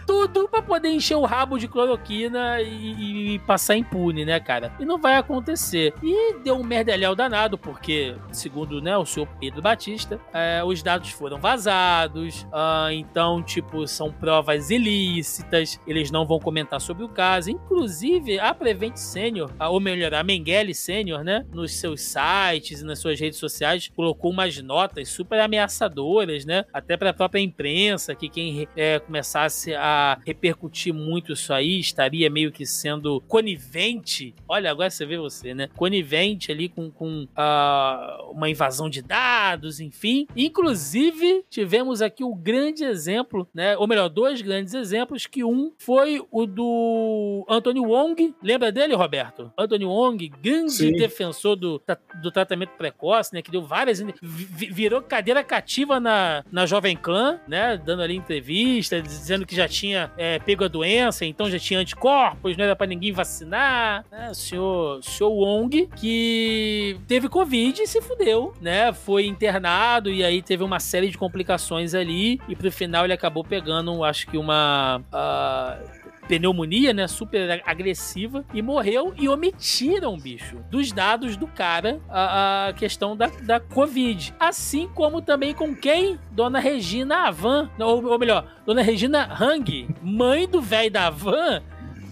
[0.09, 4.73] tudo pra poder encher o rabo de cloroquina e, e passar impune, né, cara?
[4.79, 5.93] E não vai acontecer.
[6.01, 11.11] E deu um merdelhão danado, porque, segundo né, o senhor Pedro Batista, é, os dados
[11.11, 17.51] foram vazados, ah, então, tipo, são provas ilícitas, eles não vão comentar sobre o caso.
[17.51, 22.97] Inclusive, a Prevent Senior, ou melhor, a Mengele Senior, né, nos seus sites e nas
[22.97, 28.27] suas redes sociais, colocou umas notas super ameaçadoras, né, até para a própria imprensa, que
[28.27, 34.33] quem é, começasse a repercutir muito isso aí estaria meio que sendo conivente.
[34.47, 35.69] Olha, agora você vê você, né?
[35.75, 40.27] Conivente ali com, com uh, uma invasão de dados, enfim.
[40.35, 43.77] Inclusive, tivemos aqui o grande exemplo, né?
[43.77, 48.35] Ou melhor, dois grandes exemplos, que um foi o do Anthony Wong.
[48.41, 49.51] Lembra dele, Roberto?
[49.57, 50.91] Anthony Wong, grande Sim.
[50.93, 51.81] defensor do,
[52.21, 53.41] do tratamento precoce, né?
[53.41, 53.99] Que deu várias.
[54.21, 57.77] Virou cadeira cativa na, na Jovem Clã, né?
[57.77, 62.57] Dando ali entrevista, dizendo que já tinha é, pego a doença, então já tinha anticorpos,
[62.57, 64.05] não era pra ninguém vacinar.
[64.11, 64.29] Né?
[64.31, 68.91] O senhor, o senhor Wong, que teve Covid e se fudeu, né?
[68.93, 72.39] Foi internado e aí teve uma série de complicações ali.
[72.47, 75.01] E pro final ele acabou pegando, acho que uma.
[75.13, 75.98] Uh,
[76.29, 77.07] pneumonia, né?
[77.07, 83.27] Super agressiva e morreu e omitiram, bicho, dos dados do cara a, a questão da,
[83.41, 84.35] da Covid.
[84.39, 86.19] Assim como também com quem?
[86.31, 91.63] Dona Regina Avan, ou, ou melhor, Dona Regina Hang, mãe do velho da Avan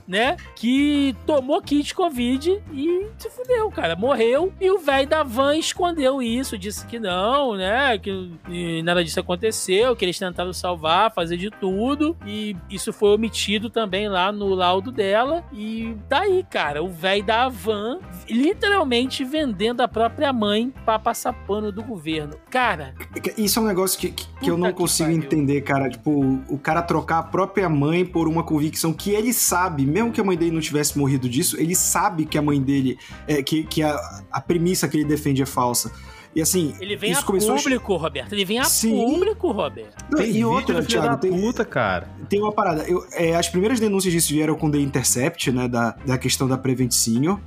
[0.07, 0.37] né?
[0.55, 3.95] Que tomou kit Covid e se fudeu, cara.
[3.95, 7.97] Morreu e o velho da van escondeu isso, disse que não, né?
[7.97, 12.15] Que nada disso aconteceu, que eles tentaram salvar, fazer de tudo.
[12.25, 15.43] E isso foi omitido também lá no laudo dela.
[15.51, 21.33] E daí, tá cara, o velho da van literalmente vendendo a própria mãe para passar
[21.33, 22.35] pano do governo.
[22.49, 22.93] Cara.
[23.37, 25.89] Isso é um negócio que, que, que eu não consigo entender, cara.
[25.89, 30.21] Tipo, o cara trocar a própria mãe por uma convicção que ele sabe, mesmo que
[30.21, 33.63] a mãe dele não tivesse morrido disso, ele sabe que a mãe dele, é, que,
[33.63, 33.95] que a,
[34.31, 35.91] a premissa que ele defende é falsa.
[36.36, 36.75] E assim.
[36.79, 37.97] Ele vem a público, a...
[37.97, 38.31] Roberto.
[38.31, 38.95] Ele vem a Sim.
[38.95, 40.05] público, Roberto.
[40.12, 42.07] Não, e outra, Thiago, tem, puta, cara.
[42.29, 42.83] tem uma parada.
[42.83, 45.67] Eu, é, as primeiras denúncias disso vieram com The Intercept, né?
[45.67, 47.39] Da, da questão da Prevent Senior.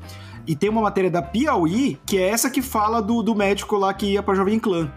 [0.44, 3.94] E tem uma matéria da Piauí, que é essa que fala do, do médico lá
[3.94, 4.92] que ia pra Jovem Clã.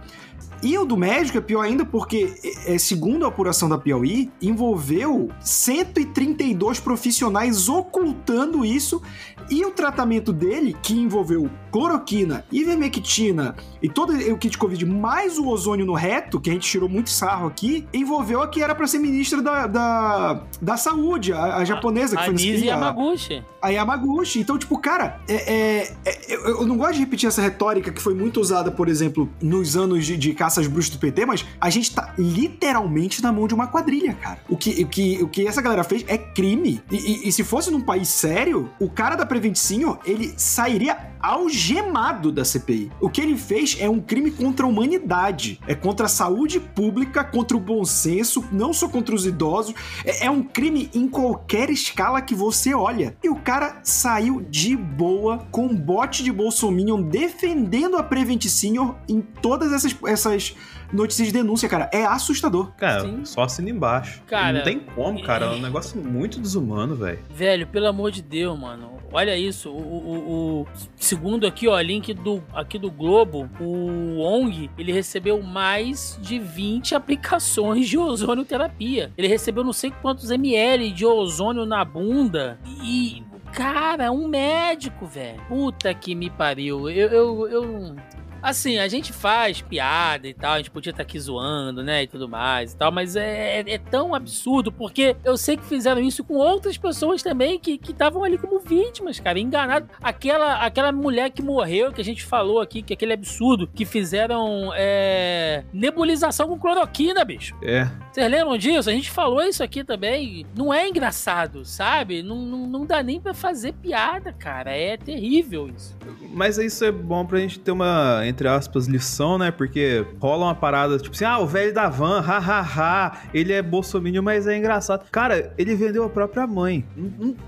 [0.64, 2.34] E o do médico é pior ainda porque,
[2.66, 9.02] é, segundo a apuração da Piauí, envolveu 132 profissionais ocultando isso.
[9.50, 15.46] E o tratamento dele, que envolveu cloroquina, ivermectina e todo o kit Covid, mais o
[15.50, 18.88] ozônio no reto, que a gente tirou muito sarro aqui, envolveu a que era para
[18.88, 23.44] ser ministra da, da, da saúde, a, a japonesa, a, que foi Nise Yamaguchi.
[23.62, 24.40] A Yamaguchi.
[24.40, 28.14] Então, tipo, cara, é, é, é, eu não gosto de repetir essa retórica que foi
[28.14, 31.94] muito usada, por exemplo, nos anos de, de caças bruxas do PT, mas a gente
[31.94, 34.40] tá literalmente na mão de uma quadrilha, cara.
[34.48, 36.82] O que, o que, o que essa galera fez é crime.
[36.90, 42.32] E, e, e se fosse num país sério, o cara da Preventinho, ele sairia algemado
[42.32, 42.92] da CPI.
[43.00, 47.24] O que ele fez é um crime contra a humanidade, é contra a saúde pública,
[47.24, 49.74] contra o bom senso, não só contra os idosos,
[50.06, 53.16] é, é um crime em qualquer escala que você olha.
[53.24, 58.96] E o cara saiu de boa com um bote de Bolsominion defendendo a Prevent Senior
[59.08, 60.56] em todas essas, essas
[60.94, 61.90] notícias de denúncia, cara.
[61.92, 62.72] É assustador.
[62.78, 63.26] Cara, Sim.
[63.26, 64.22] só assina embaixo.
[64.28, 65.48] Cara, não tem como, cara.
[65.48, 67.20] É um negócio muito desumano, velho.
[67.34, 68.93] Velho, pelo amor de Deus, mano.
[69.14, 69.70] Olha isso.
[69.70, 75.42] O, o, o, segundo aqui, ó, link do aqui do Globo, o ONG, ele recebeu
[75.42, 79.12] mais de 20 aplicações de ozônio terapia.
[79.16, 83.24] Ele recebeu não sei quantos ml de ozônio na bunda e
[83.54, 85.40] Cara, um médico, velho.
[85.48, 86.90] Puta que me pariu.
[86.90, 87.96] Eu, eu, eu,
[88.44, 92.04] Assim, a gente faz piada e tal, a gente podia estar tá aqui zoando, né,
[92.04, 95.64] e tudo mais e tal, mas é, é, é tão absurdo, porque eu sei que
[95.64, 99.88] fizeram isso com outras pessoas também que estavam ali como vítimas, cara, enganados.
[100.02, 103.86] Aquela, aquela mulher que morreu, que a gente falou aqui, que é aquele absurdo, que
[103.86, 107.56] fizeram é, nebulização com cloroquina, bicho.
[107.64, 107.90] É.
[108.14, 108.92] Vocês lembram disso?
[108.92, 110.46] A gente falou isso aqui também.
[110.56, 112.22] Não é engraçado, sabe?
[112.22, 114.70] Não, não, não dá nem para fazer piada, cara.
[114.70, 115.98] É terrível isso.
[116.32, 119.50] Mas isso é bom pra gente ter uma entre aspas, lição, né?
[119.50, 124.22] Porque rola uma parada, tipo assim, ah, o velho da van, hahaha, ele é bolsominion,
[124.22, 125.10] mas é engraçado.
[125.10, 126.86] Cara, ele vendeu a própria mãe.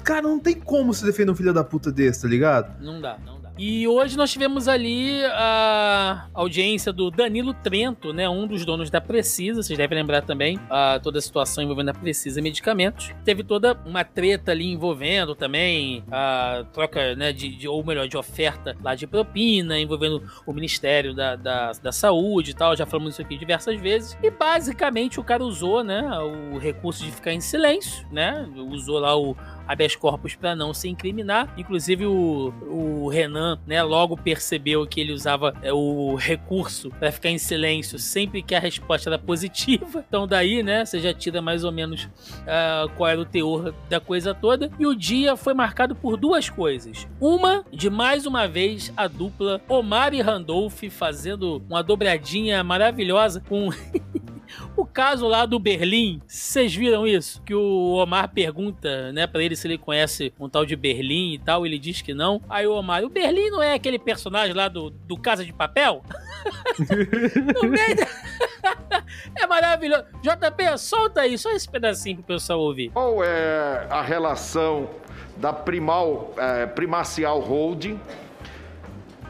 [0.03, 2.83] Cara, não tem como se defender um filho da puta desse, tá ligado?
[2.83, 3.34] Não dá, não.
[3.57, 8.27] E hoje nós tivemos ali a audiência do Danilo Trento, né?
[8.27, 9.63] Um dos donos da Precisa.
[9.63, 13.13] Vocês devem lembrar também a, toda a situação envolvendo a Precisa Medicamentos.
[13.23, 17.31] Teve toda uma treta ali envolvendo também a troca, né?
[17.31, 21.91] De, de ou melhor, de oferta lá de propina, envolvendo o Ministério da, da, da
[21.93, 22.75] Saúde e tal.
[22.75, 24.17] Já falamos isso aqui diversas vezes.
[24.21, 26.03] E basicamente o cara usou, né?
[26.53, 28.45] O recurso de ficar em silêncio, né?
[28.69, 29.33] Usou lá o
[29.67, 31.53] habeas corpus para não se incriminar.
[31.57, 37.29] Inclusive o, o Renan, né, logo percebeu que ele usava é, o recurso para ficar
[37.29, 40.03] em silêncio sempre que a resposta era positiva.
[40.07, 43.99] Então daí, né, você já tira mais ou menos uh, qual era o teor da
[43.99, 44.69] coisa toda.
[44.79, 47.07] E o dia foi marcado por duas coisas.
[47.19, 53.69] Uma, de mais uma vez a dupla Omar e Randolph fazendo uma dobradinha maravilhosa com
[54.95, 57.41] caso lá do Berlim, vocês viram isso?
[57.41, 61.37] Que o Omar pergunta, né, pra ele se ele conhece um tal de Berlim e
[61.37, 62.41] tal, ele diz que não.
[62.49, 66.01] Aí o Omar, o Berlim não é aquele personagem lá do, do Casa de Papel?
[67.61, 68.07] no meio da...
[69.35, 70.05] É maravilhoso.
[70.21, 72.89] JP, solta aí, só esse pedacinho pro pessoal ouvir.
[72.91, 74.89] Qual é a relação
[75.37, 77.99] da Primal, é, Primacial Holding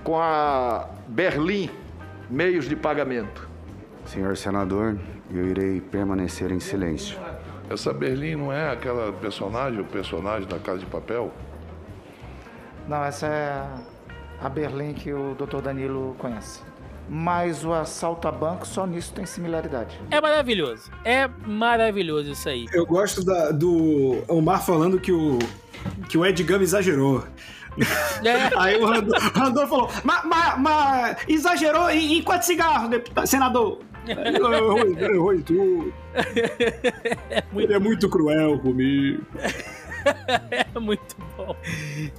[0.03, 1.69] com a Berlim
[2.29, 3.49] Meios de Pagamento?
[4.05, 4.97] Senhor senador,
[5.37, 7.17] eu irei permanecer em silêncio.
[7.69, 11.31] Essa Berlim não é aquela personagem, o personagem da Casa de Papel?
[12.87, 13.67] Não, essa é
[14.39, 15.61] a Berlim que o Dr.
[15.61, 16.61] Danilo conhece.
[17.07, 19.99] Mas o assalto a banco só nisso tem similaridade.
[20.09, 20.91] É maravilhoso.
[21.03, 22.65] É maravilhoso isso aí.
[22.73, 25.37] Eu gosto da, do Omar falando que o,
[26.09, 27.23] que o Ed Gama exagerou.
[28.23, 28.57] É.
[28.57, 32.89] Aí o Randolfo falou, mas, mas, mas exagerou em, em quantos cigarros,
[33.25, 33.79] senador?
[34.07, 35.93] Errou em tudo.
[37.29, 37.59] É muito...
[37.59, 39.23] Ele é muito cruel comigo.
[40.51, 41.55] é muito bom.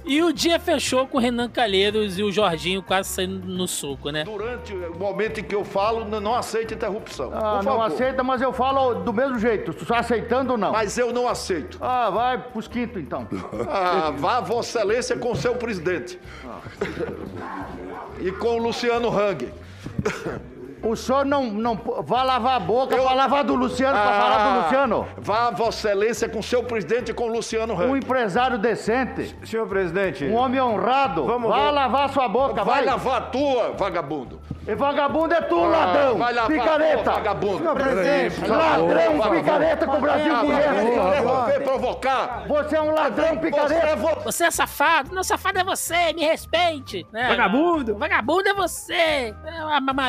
[0.05, 4.09] E o dia fechou com o Renan Calheiros e o Jorginho quase saindo no soco,
[4.09, 4.23] né?
[4.23, 7.31] Durante o momento em que eu falo, não aceita interrupção.
[7.33, 9.73] Ah, não aceita, mas eu falo do mesmo jeito.
[9.73, 10.71] Tu está aceitando ou não?
[10.71, 11.77] Mas eu não aceito.
[11.81, 13.27] Ah, vai pros quinto então.
[13.69, 16.19] ah, vá Vossa Excelência com seu presidente.
[16.45, 16.59] Ah.
[18.19, 19.49] E com o Luciano Hang.
[20.83, 23.03] O senhor não, não vá lavar a boca eu...
[23.03, 25.07] para lavar do Luciano, ah, para falar do Luciano.
[25.17, 27.91] Vá, Vossa Excelência, com seu presidente e com o Luciano Ramos.
[27.91, 29.35] Um empresário decente.
[29.43, 30.25] Senhor presidente.
[30.25, 31.25] Um homem honrado.
[31.25, 31.71] Vamos vá ver.
[31.71, 32.77] lavar sua boca, vai.
[32.77, 34.39] Vai lavar a tua, vagabundo.
[34.67, 36.17] E vagabundo é tu, ah, ladrão!
[36.17, 37.03] Vai lavar picareta!
[37.03, 37.73] Tua, vagabundo!
[37.73, 41.59] Presidente, ladrão, oh, picareta com o Brasil conhece!
[41.63, 42.43] provocar!
[42.47, 43.95] Você é um ladrão, picareta!
[43.95, 45.15] Você, você é safado!
[45.15, 46.11] Não, safado é você!
[46.13, 47.07] Me respeite!
[47.13, 47.29] Né?
[47.29, 47.95] Vagabundo!
[47.95, 48.93] Vagabundo é você!
[48.93, 49.33] É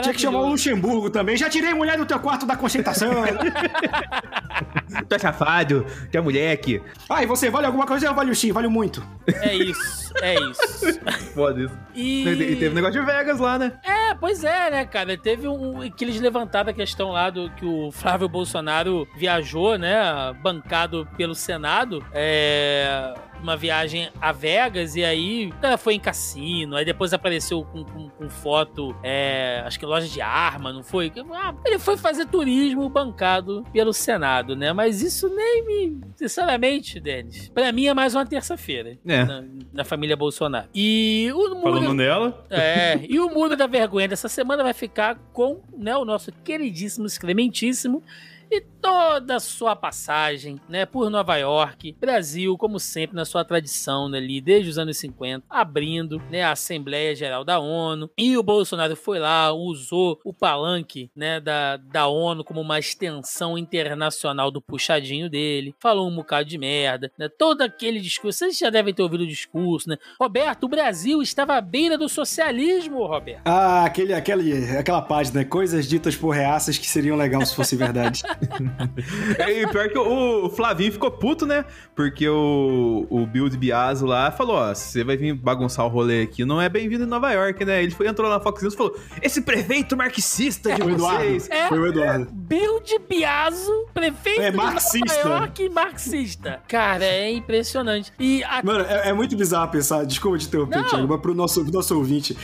[0.02, 0.67] Tinha que chamar o Luxemburgo
[1.10, 1.36] também.
[1.36, 3.10] Já tirei mulher do teu quarto da concentração!
[5.08, 5.86] tu é safado!
[6.10, 6.82] Tu é moleque!
[7.08, 8.52] Ah, e você vale alguma coisa ou vale o X?
[8.52, 9.02] Vale muito!
[9.26, 11.00] É isso, é isso.
[11.34, 11.78] Foda isso.
[11.94, 12.28] E...
[12.28, 13.72] e teve um negócio de Vegas lá, né?
[13.84, 15.16] É, pois é é, né, cara?
[15.16, 15.90] Teve um.
[15.90, 19.96] que eles levantaram a questão lá do que o Flávio Bolsonaro viajou, né?
[20.42, 22.04] Bancado pelo Senado.
[22.12, 27.84] É uma viagem a Vegas e aí ela foi em cassino, aí depois apareceu com,
[27.84, 31.12] com, com foto, é, acho que loja de arma, não foi?
[31.32, 34.72] Ah, ele foi fazer turismo bancado pelo Senado, né?
[34.72, 36.00] Mas isso nem me.
[36.16, 39.24] Sinceramente, Denis, pra mim é mais uma terça-feira é.
[39.24, 40.68] na, na, família Bolsonaro.
[40.74, 42.44] E o muro, Falando nela?
[42.50, 47.06] É, e o muro da vergonha dessa semana vai ficar com né, o nosso queridíssimo,
[47.06, 48.02] excrementíssimo
[48.50, 54.08] e toda a sua passagem, né, por Nova York, Brasil, como sempre, na sua tradição
[54.08, 58.42] né, ali, desde os anos 50, abrindo, né, a Assembleia Geral da ONU, e o
[58.42, 64.62] Bolsonaro foi lá, usou o palanque, né, da, da ONU como uma extensão internacional do
[64.62, 69.02] puxadinho dele, falou um bocado de merda, né, todo aquele discurso, vocês já devem ter
[69.02, 73.42] ouvido o discurso, né, Roberto, o Brasil estava à beira do socialismo, Roberto.
[73.44, 78.22] Ah, aquele, aquele, aquela página, coisas ditas por reaças que seriam legal se fosse verdade.
[79.48, 81.64] e pior que o Flavinho ficou puto, né?
[81.94, 86.22] Porque o, o Bill de Biaso lá falou: ó, você vai vir bagunçar o rolê
[86.22, 87.82] aqui, não é bem-vindo em Nova York, né?
[87.82, 91.50] Ele foi, entrou na Fox News e falou: esse prefeito marxista de é, vocês.
[91.50, 92.28] É, foi o Eduardo.
[92.32, 94.98] Bill de Biaso, prefeito é, marxista.
[94.98, 96.60] de Nova York marxista.
[96.68, 98.12] Cara, é impressionante.
[98.18, 98.62] E a...
[98.62, 101.96] Mano, é, é, muito bizarro pensar, desculpa te interromper, Thiago, mas pro nosso, pro nosso
[101.96, 102.36] ouvinte.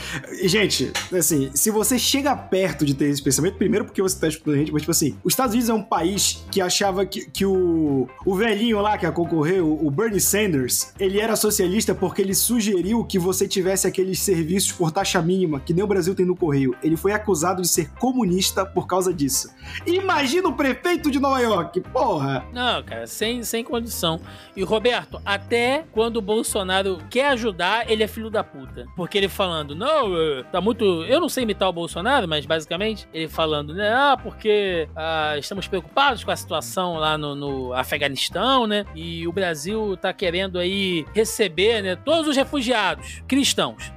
[0.42, 4.54] Gente, assim, se você chega perto de ter esse pensamento, primeiro porque você tá escutando
[4.54, 7.44] a gente, mas tipo assim, os Estados Unidos é um país que achava que, que
[7.44, 12.34] o, o velhinho lá que ia concorrer, o, Bernie Sanders, ele era socialista porque ele
[12.34, 16.34] sugeriu que você tivesse aqueles serviços por taxa mínima, que nem o Brasil tem no
[16.34, 16.74] Correio.
[16.82, 19.48] Ele foi acusado de ser comunista por causa disso.
[19.86, 22.44] Imagina o prefeito de Nova York, porra!
[22.52, 24.20] Não, cara, sem, sem condição.
[24.56, 28.86] E Roberto, até quando o Bolsonaro quer ajudar, ele é filho da puta.
[28.96, 30.84] Porque ele falando, não, eh, tá muito.
[31.04, 33.92] Eu não sei imitar o Bolsonaro, mas basicamente ele falando, né?
[33.92, 38.86] Ah, porque ah, estamos preocupados com a situação lá no, no Afeganistão, né?
[38.94, 41.96] E o Brasil tá querendo aí receber, né?
[41.96, 43.92] Todos os refugiados cristãos.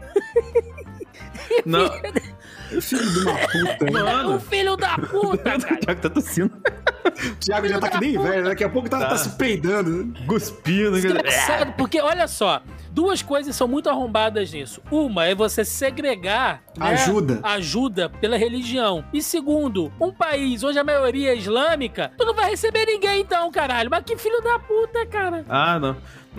[1.66, 1.88] Não,
[2.82, 3.98] Filho de uma puta, hein?
[3.98, 5.78] É um filho da puta, cara.
[5.80, 6.52] Thiago tá tossindo.
[7.08, 9.10] O Thiago já tá que nem velho, daqui a pouco tá, Tá.
[9.10, 10.04] tá se peidando.
[10.06, 10.14] né?
[10.28, 10.92] Cuspindo.
[11.02, 12.62] Desgraçado, porque olha só,
[12.92, 14.82] duas coisas são muito arrombadas nisso.
[14.92, 17.40] Uma é você segregar né, Ajuda.
[17.42, 19.04] ajuda pela religião.
[19.14, 23.50] E segundo, um país onde a maioria é islâmica, tu não vai receber ninguém então,
[23.52, 23.90] caralho.
[23.90, 25.46] Mas que filho da puta, cara.
[25.50, 25.98] Ah, não.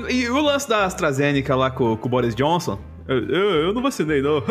[0.09, 2.79] E o lance da AstraZeneca lá com, com o Boris Johnson?
[3.09, 4.43] Eu, eu, eu não vacinei, não.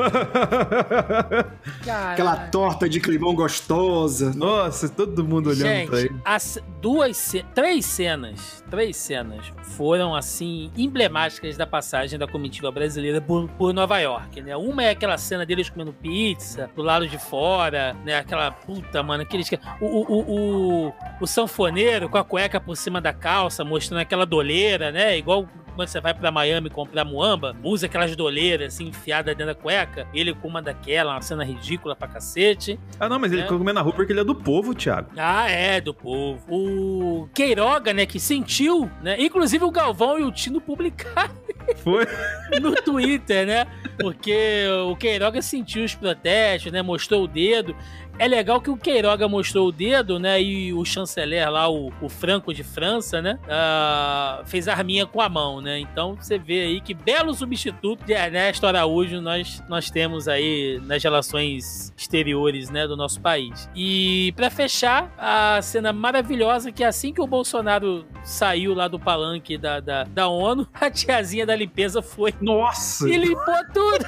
[2.12, 4.34] Aquela torta de climão gostosa.
[4.36, 6.22] Nossa, todo mundo olhando pra Gente, ele.
[6.26, 13.48] as duas, três cenas, três cenas foram assim emblemáticas da passagem da comitiva brasileira por,
[13.50, 14.56] por Nova York, né?
[14.58, 18.18] Uma é aquela cena deles comendo pizza do lado de fora, né?
[18.18, 22.76] Aquela puta, mano, aqueles que- o, o, o, o, o sanfoneiro com a cueca por
[22.76, 25.18] cima da calça, mostrando aquela doleira, né?
[25.18, 25.48] Igual
[25.78, 30.08] quando você vai pra Miami comprar muamba, usa aquelas doleiras assim enfiadas dentro da cueca,
[30.14, 32.78] ele com uma daquela, uma cena ridícula pra cacete.
[33.00, 33.44] Ah, não, mas ele É.
[33.46, 35.12] ficou comendo na rua porque ele é do povo, Thiago.
[35.16, 36.42] Ah, é, do povo.
[36.50, 39.16] O Queiroga, né, que sentiu, né?
[39.20, 41.32] Inclusive o Galvão e o Tino publicaram
[41.78, 42.06] Foi.
[42.62, 43.68] no Twitter, né?
[44.00, 46.82] Porque o Queiroga sentiu os protestos, né?
[46.82, 47.76] Mostrou o dedo.
[48.20, 50.42] É legal que o Queiroga mostrou o dedo, né?
[50.42, 53.38] E o chanceler lá, o, o Franco de França, né?
[53.48, 55.80] ah, fez arminha com a mão, né?
[55.80, 61.04] Então você vê aí que belo substituto de Ernesto Araújo nós, nós temos aí nas
[61.04, 62.88] relações exteriores, né?
[62.88, 63.70] Do nosso país.
[63.76, 69.58] E pra fechar, a cena maravilhosa que assim que o Bolsonaro saiu lá do palanque
[69.58, 74.06] da, da, da ONU, a tiazinha da limpeza foi Nossa, e limpou tudo.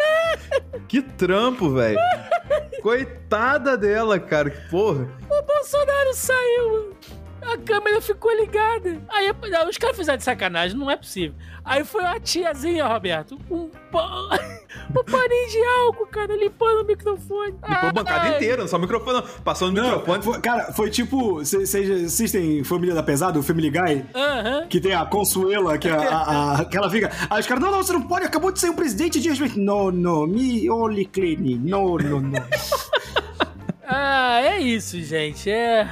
[0.86, 1.98] que trampo, velho.
[2.82, 4.50] Coitada dela, cara.
[4.68, 5.08] Porra.
[5.30, 6.96] O Bolsonaro saiu.
[7.42, 9.00] A câmera ficou ligada.
[9.08, 9.30] Aí
[9.68, 11.34] os caras fizeram de sacanagem, não é possível.
[11.64, 14.38] Aí foi uma tiazinha, Roberto, um, pa-
[14.90, 17.52] um paninho de álcool, cara, limpando o microfone.
[17.52, 19.22] Limpou a bancada Ai, inteira, não só o microfone.
[19.44, 20.22] Passou no microfone.
[20.22, 21.34] foi- cara, foi tipo.
[21.36, 24.04] Vocês assistem Família da Pesada, o Family Guy?
[24.14, 24.66] Aham.
[24.68, 27.10] Que tem a Consuela, que, a, a- a- que ela fica.
[27.30, 29.32] Aí os caras, não, não, você não pode, acabou de sair o presidente de.
[29.58, 31.38] Não, não, me only clean.
[31.62, 32.42] Não, não, não.
[33.84, 35.50] Ah, é isso, gente.
[35.50, 35.88] É,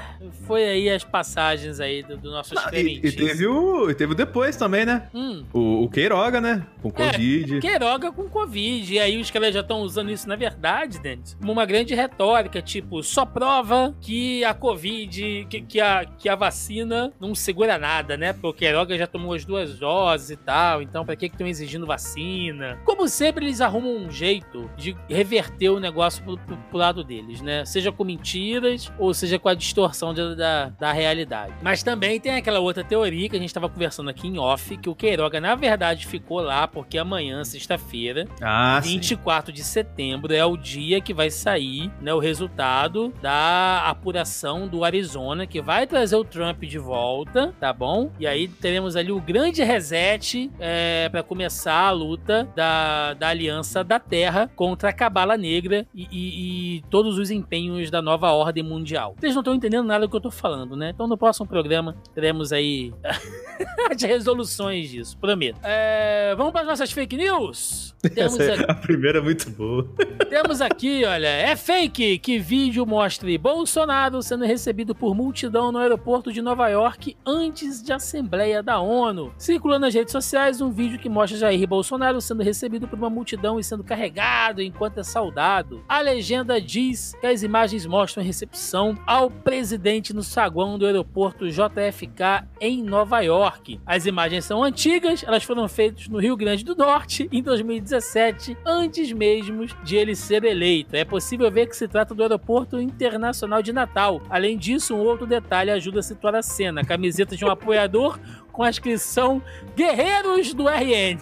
[0.46, 4.14] foi aí as passagens aí do, do nosso Ah, e, teve o, e teve o
[4.14, 5.08] depois também, né?
[5.12, 5.44] Hum.
[5.52, 6.64] O, o Queiroga, né?
[6.80, 7.60] Com É, Covid.
[7.60, 8.94] Queiroga com Covid.
[8.94, 12.62] E aí os caras já estão usando isso, na verdade, Denis, como uma grande retórica,
[12.62, 18.16] tipo, só prova que a Covid, que, que a, que a vacina não segura nada,
[18.16, 18.32] né?
[18.32, 21.46] Porque o Queiroga já tomou as duas doses e tal, então pra que que estão
[21.46, 22.78] exigindo vacina?
[22.84, 27.40] Como sempre, eles arrumam um jeito de reverter o negócio pro, pro- pro lado deles,
[27.40, 27.64] né?
[27.64, 31.52] Seja com mentiras ou seja com a distorção de- da, da realidade.
[31.62, 34.88] Mas também tem aquela outra teoria que a gente tava conversando aqui em off, que
[34.88, 38.90] o Queiroga, na verdade, ficou lá porque amanhã, sexta-feira, Ah, sim.
[38.94, 44.84] 24 de setembro é o dia que vai sair né, o resultado da apuração do
[44.84, 48.10] Arizona, que vai trazer o Trump de volta, tá bom?
[48.18, 53.84] E aí teremos ali o grande reset é, para começar a luta da, da Aliança
[53.84, 58.62] da Terra contra a Cabala Negra e, e- e todos os empenhos da nova ordem
[58.62, 59.14] mundial.
[59.18, 60.90] Vocês não estão entendendo nada do que eu tô falando, né?
[60.90, 62.92] Então no próximo programa teremos aí
[63.90, 65.58] as resoluções disso, prometo.
[65.62, 67.94] É, vamos para as nossas fake news?
[68.14, 69.86] Temos Essa é- aqui- a primeira é muito boa.
[70.28, 76.32] temos aqui, olha, é fake que vídeo mostre Bolsonaro sendo recebido por multidão no aeroporto
[76.32, 79.32] de Nova York antes de Assembleia da ONU.
[79.36, 83.60] Circula nas redes sociais um vídeo que mostra Jair Bolsonaro sendo recebido por uma multidão
[83.60, 85.84] e sendo carregado enquanto é saudado.
[85.88, 91.46] A legenda diz que as imagens mostram a recepção ao presidente no saguão do aeroporto
[91.50, 93.78] JFK em Nova York.
[93.84, 99.12] As imagens são antigas, elas foram feitas no Rio Grande do Norte em 2017, antes
[99.12, 100.96] mesmo de ele ser eleito.
[100.96, 104.22] É possível ver que se trata do Aeroporto Internacional de Natal.
[104.30, 108.18] Além disso, um outro detalhe ajuda a situar a cena: a camiseta de um apoiador
[108.50, 109.42] com a inscrição
[109.76, 111.18] Guerreiros do RN.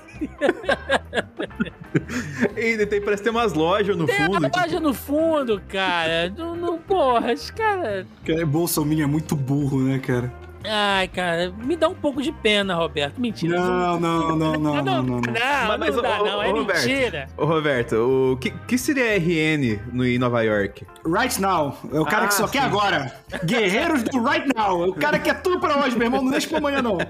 [2.57, 4.45] E ainda tem, parece ter umas lojas no Tem fundo.
[4.45, 6.33] a tipo, loja no fundo, cara.
[6.37, 8.07] Não, não porra, os caras.
[8.25, 10.33] Cara, Bolsonaro é muito burro, né, cara?
[10.65, 13.21] Ai, cara, me dá um pouco de pena, Roberto.
[13.21, 13.59] Mentira.
[13.59, 15.21] Não, não, não, não, não, não, não.
[15.21, 16.43] não, Mas, não dá, não.
[16.43, 16.79] É Roberto.
[16.87, 17.29] mentira.
[17.37, 20.85] Ô, Roberto, o que, que seria RN no, em Nova York?
[21.07, 21.79] Right now.
[21.93, 22.53] É o cara Ah, que só sim.
[22.55, 23.15] quer agora.
[23.45, 24.85] Guerreiros do right now.
[24.85, 26.23] É o cara que quer tudo pra hoje, meu irmão.
[26.23, 26.99] Não deixa pra amanhã, não.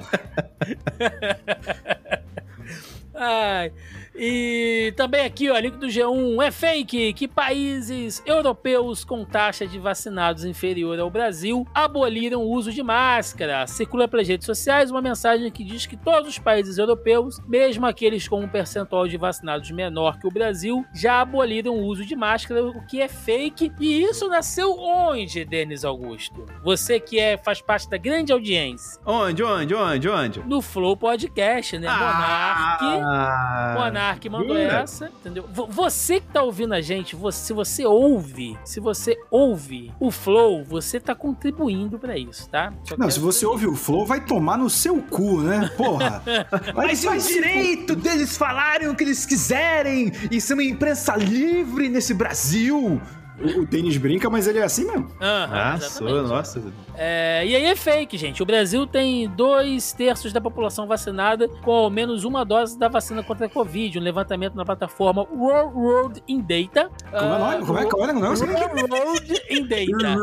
[3.15, 3.73] Ai.
[4.21, 9.79] E também aqui, ó, link do G1 é fake que países europeus com taxa de
[9.79, 13.65] vacinados inferior ao Brasil aboliram o uso de máscara.
[13.69, 18.27] Circula pelas redes sociais uma mensagem que diz que todos os países europeus, mesmo aqueles
[18.27, 22.65] com um percentual de vacinados menor que o Brasil, já aboliram o uso de máscara,
[22.67, 23.73] o que é fake.
[23.79, 26.45] E isso nasceu onde, Denis Augusto?
[26.65, 29.01] Você que é, faz parte da grande audiência.
[29.07, 30.41] Onde, onde, onde, onde?
[30.41, 31.89] No Flow Podcast, né?
[31.89, 32.85] Monark.
[32.85, 33.75] Ah,
[34.09, 34.81] Monark mandou jura?
[34.81, 35.45] essa, entendeu?
[35.53, 40.11] Vo- Você que tá ouvindo a gente, você- se você ouve, se você ouve o
[40.11, 42.73] Flow, você tá contribuindo pra isso, tá?
[42.85, 45.71] Só Não, se você ouve o Flow, vai tomar no seu cu, né?
[45.77, 46.23] Porra.
[46.75, 51.89] Mas é o direito deles falarem o que eles quiserem e ser uma imprensa livre
[51.89, 53.01] nesse Brasil.
[53.41, 55.09] O, o Denis brinca, mas ele é assim mesmo.
[55.21, 56.15] Aham, Ah, exatamente.
[56.15, 56.63] sou, nossa.
[56.97, 58.43] É, e aí é fake, gente.
[58.43, 63.23] O Brasil tem dois terços da população vacinada com ao menos uma dose da vacina
[63.23, 63.99] contra a Covid.
[63.99, 66.91] Um levantamento na plataforma World Road in Data.
[67.11, 67.67] Como é o nome?
[67.67, 68.39] Como é, qual é o nome?
[68.41, 70.19] World Road in Data.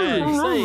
[0.00, 0.62] É, isso aí.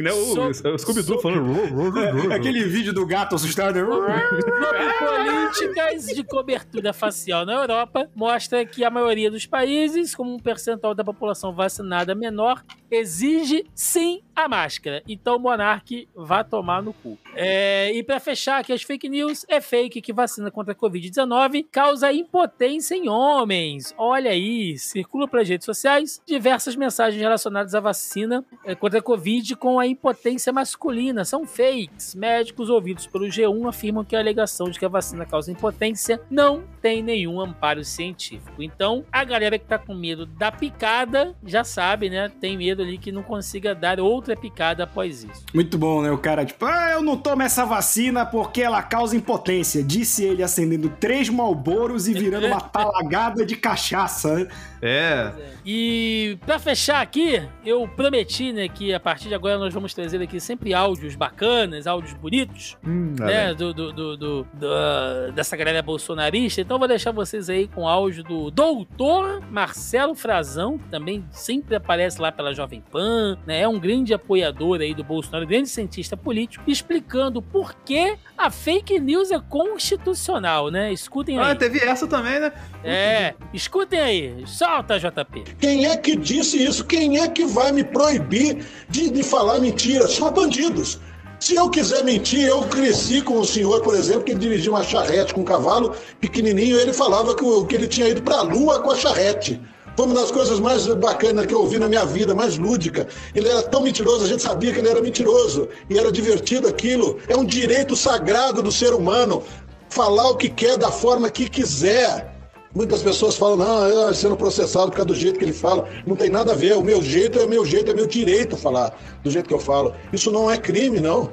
[0.00, 2.32] Né, o, So- o Scooby-Doo so- falando.
[2.32, 3.78] Aquele vídeo do gato assustado.
[3.78, 10.38] Sobre políticas de cobertura facial na Europa, mostra que a maioria dos países, com um
[10.38, 15.02] percentual da população vacinada menor, exige sim a máscara.
[15.08, 17.18] Então, Monark vá tomar no cu.
[17.34, 21.66] É, e para fechar aqui as fake news, é fake que vacina contra a Covid-19
[21.70, 23.94] causa impotência em homens.
[23.98, 29.56] Olha aí, circula pelas redes sociais diversas mensagens relacionadas à vacina é, contra a Covid
[29.56, 31.24] com a impotência masculina.
[31.24, 32.14] São fakes.
[32.14, 36.64] Médicos ouvidos pelo G1 afirmam que a alegação de que a vacina causa impotência não
[36.80, 38.62] tem nenhum amparo científico.
[38.62, 42.30] Então, a galera que tá com medo da picada já sabe, né?
[42.40, 45.44] Tem medo ali que não consiga dar outra picada após isso.
[45.52, 46.10] Muito bom, né?
[46.10, 49.82] O cara, tipo, ah, eu não tomo essa vacina porque ela causa impotência.
[49.82, 54.48] Disse ele acendendo três malboros e virando uma talagada de cachaça.
[54.86, 55.32] É.
[55.64, 60.20] E pra fechar aqui, eu prometi, né, que a partir de agora nós vamos trazer
[60.20, 65.80] aqui sempre áudios bacanas, áudios bonitos, Hum, né, do, do, do- do- do- dessa galera
[65.80, 66.60] bolsonarista.
[66.60, 71.24] Então eu vou deixar vocês aí com o áudio do doutor Marcelo Frazão, que também
[71.30, 75.68] sempre aparece lá pela Jovem Pan, né, é um grande apoiador aí do Bolsonaro, grande
[75.70, 80.92] cientista político, explicando por que a fake news é constitucional, né?
[80.92, 81.54] Escutem Ah, aí.
[81.54, 82.52] teve essa também, né?
[82.82, 84.44] É, escutem aí.
[84.82, 85.44] JP.
[85.60, 86.84] Quem é que disse isso?
[86.84, 90.06] Quem é que vai me proibir de, de falar mentira?
[90.08, 90.98] Só bandidos.
[91.40, 95.34] Se eu quiser mentir, eu cresci com o senhor, por exemplo, que dirigia uma charrete
[95.34, 98.90] com um cavalo pequenininho, ele falava que, que ele tinha ido para a lua com
[98.90, 99.60] a charrete.
[99.96, 103.06] Foi uma das coisas mais bacanas que eu ouvi na minha vida, mais lúdica.
[103.34, 105.68] Ele era tão mentiroso, a gente sabia que ele era mentiroso.
[105.88, 107.18] E era divertido aquilo.
[107.28, 109.42] É um direito sagrado do ser humano
[109.88, 112.33] falar o que quer da forma que quiser.
[112.74, 115.88] Muitas pessoas falam, não, eu sendo processado por causa do jeito que ele fala.
[116.04, 116.76] Não tem nada a ver.
[116.76, 119.60] O meu jeito é o meu jeito, é meu direito falar do jeito que eu
[119.60, 119.94] falo.
[120.12, 121.30] Isso não é crime, não.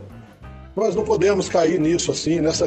[0.76, 2.66] Nós não podemos cair nisso assim, nessa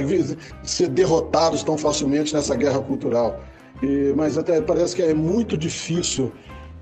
[0.63, 3.41] ser derrotados tão facilmente nessa guerra cultural.
[3.83, 6.33] E- mas até parece que é muito difícil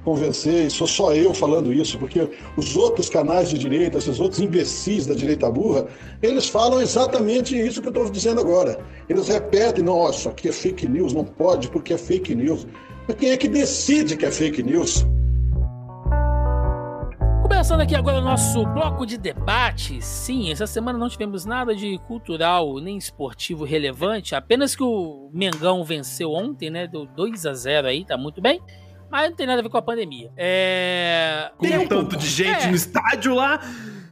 [0.04, 4.40] convencer, e sou só eu falando isso, porque os outros canais de direita, esses outros
[4.40, 5.86] imbecis da direita burra,
[6.22, 8.80] eles falam exatamente isso que eu estou dizendo agora.
[9.08, 12.66] Eles repetem, ó, isso aqui é fake news, não pode porque é fake news.
[13.06, 15.06] Mas quem é que decide que é fake news?
[17.42, 20.02] Começando aqui agora o nosso bloco de debate.
[20.02, 25.84] Sim, essa semana não tivemos nada de cultural nem esportivo relevante, apenas que o Mengão
[25.84, 26.88] venceu ontem, né?
[26.88, 28.60] Deu 2 a 0 aí, tá muito bem.
[29.12, 30.32] Mas não tem nada a ver com a pandemia.
[30.36, 31.50] É.
[31.58, 32.66] Com Tem um tanto pouco- de gente É.
[32.68, 33.60] no estádio lá.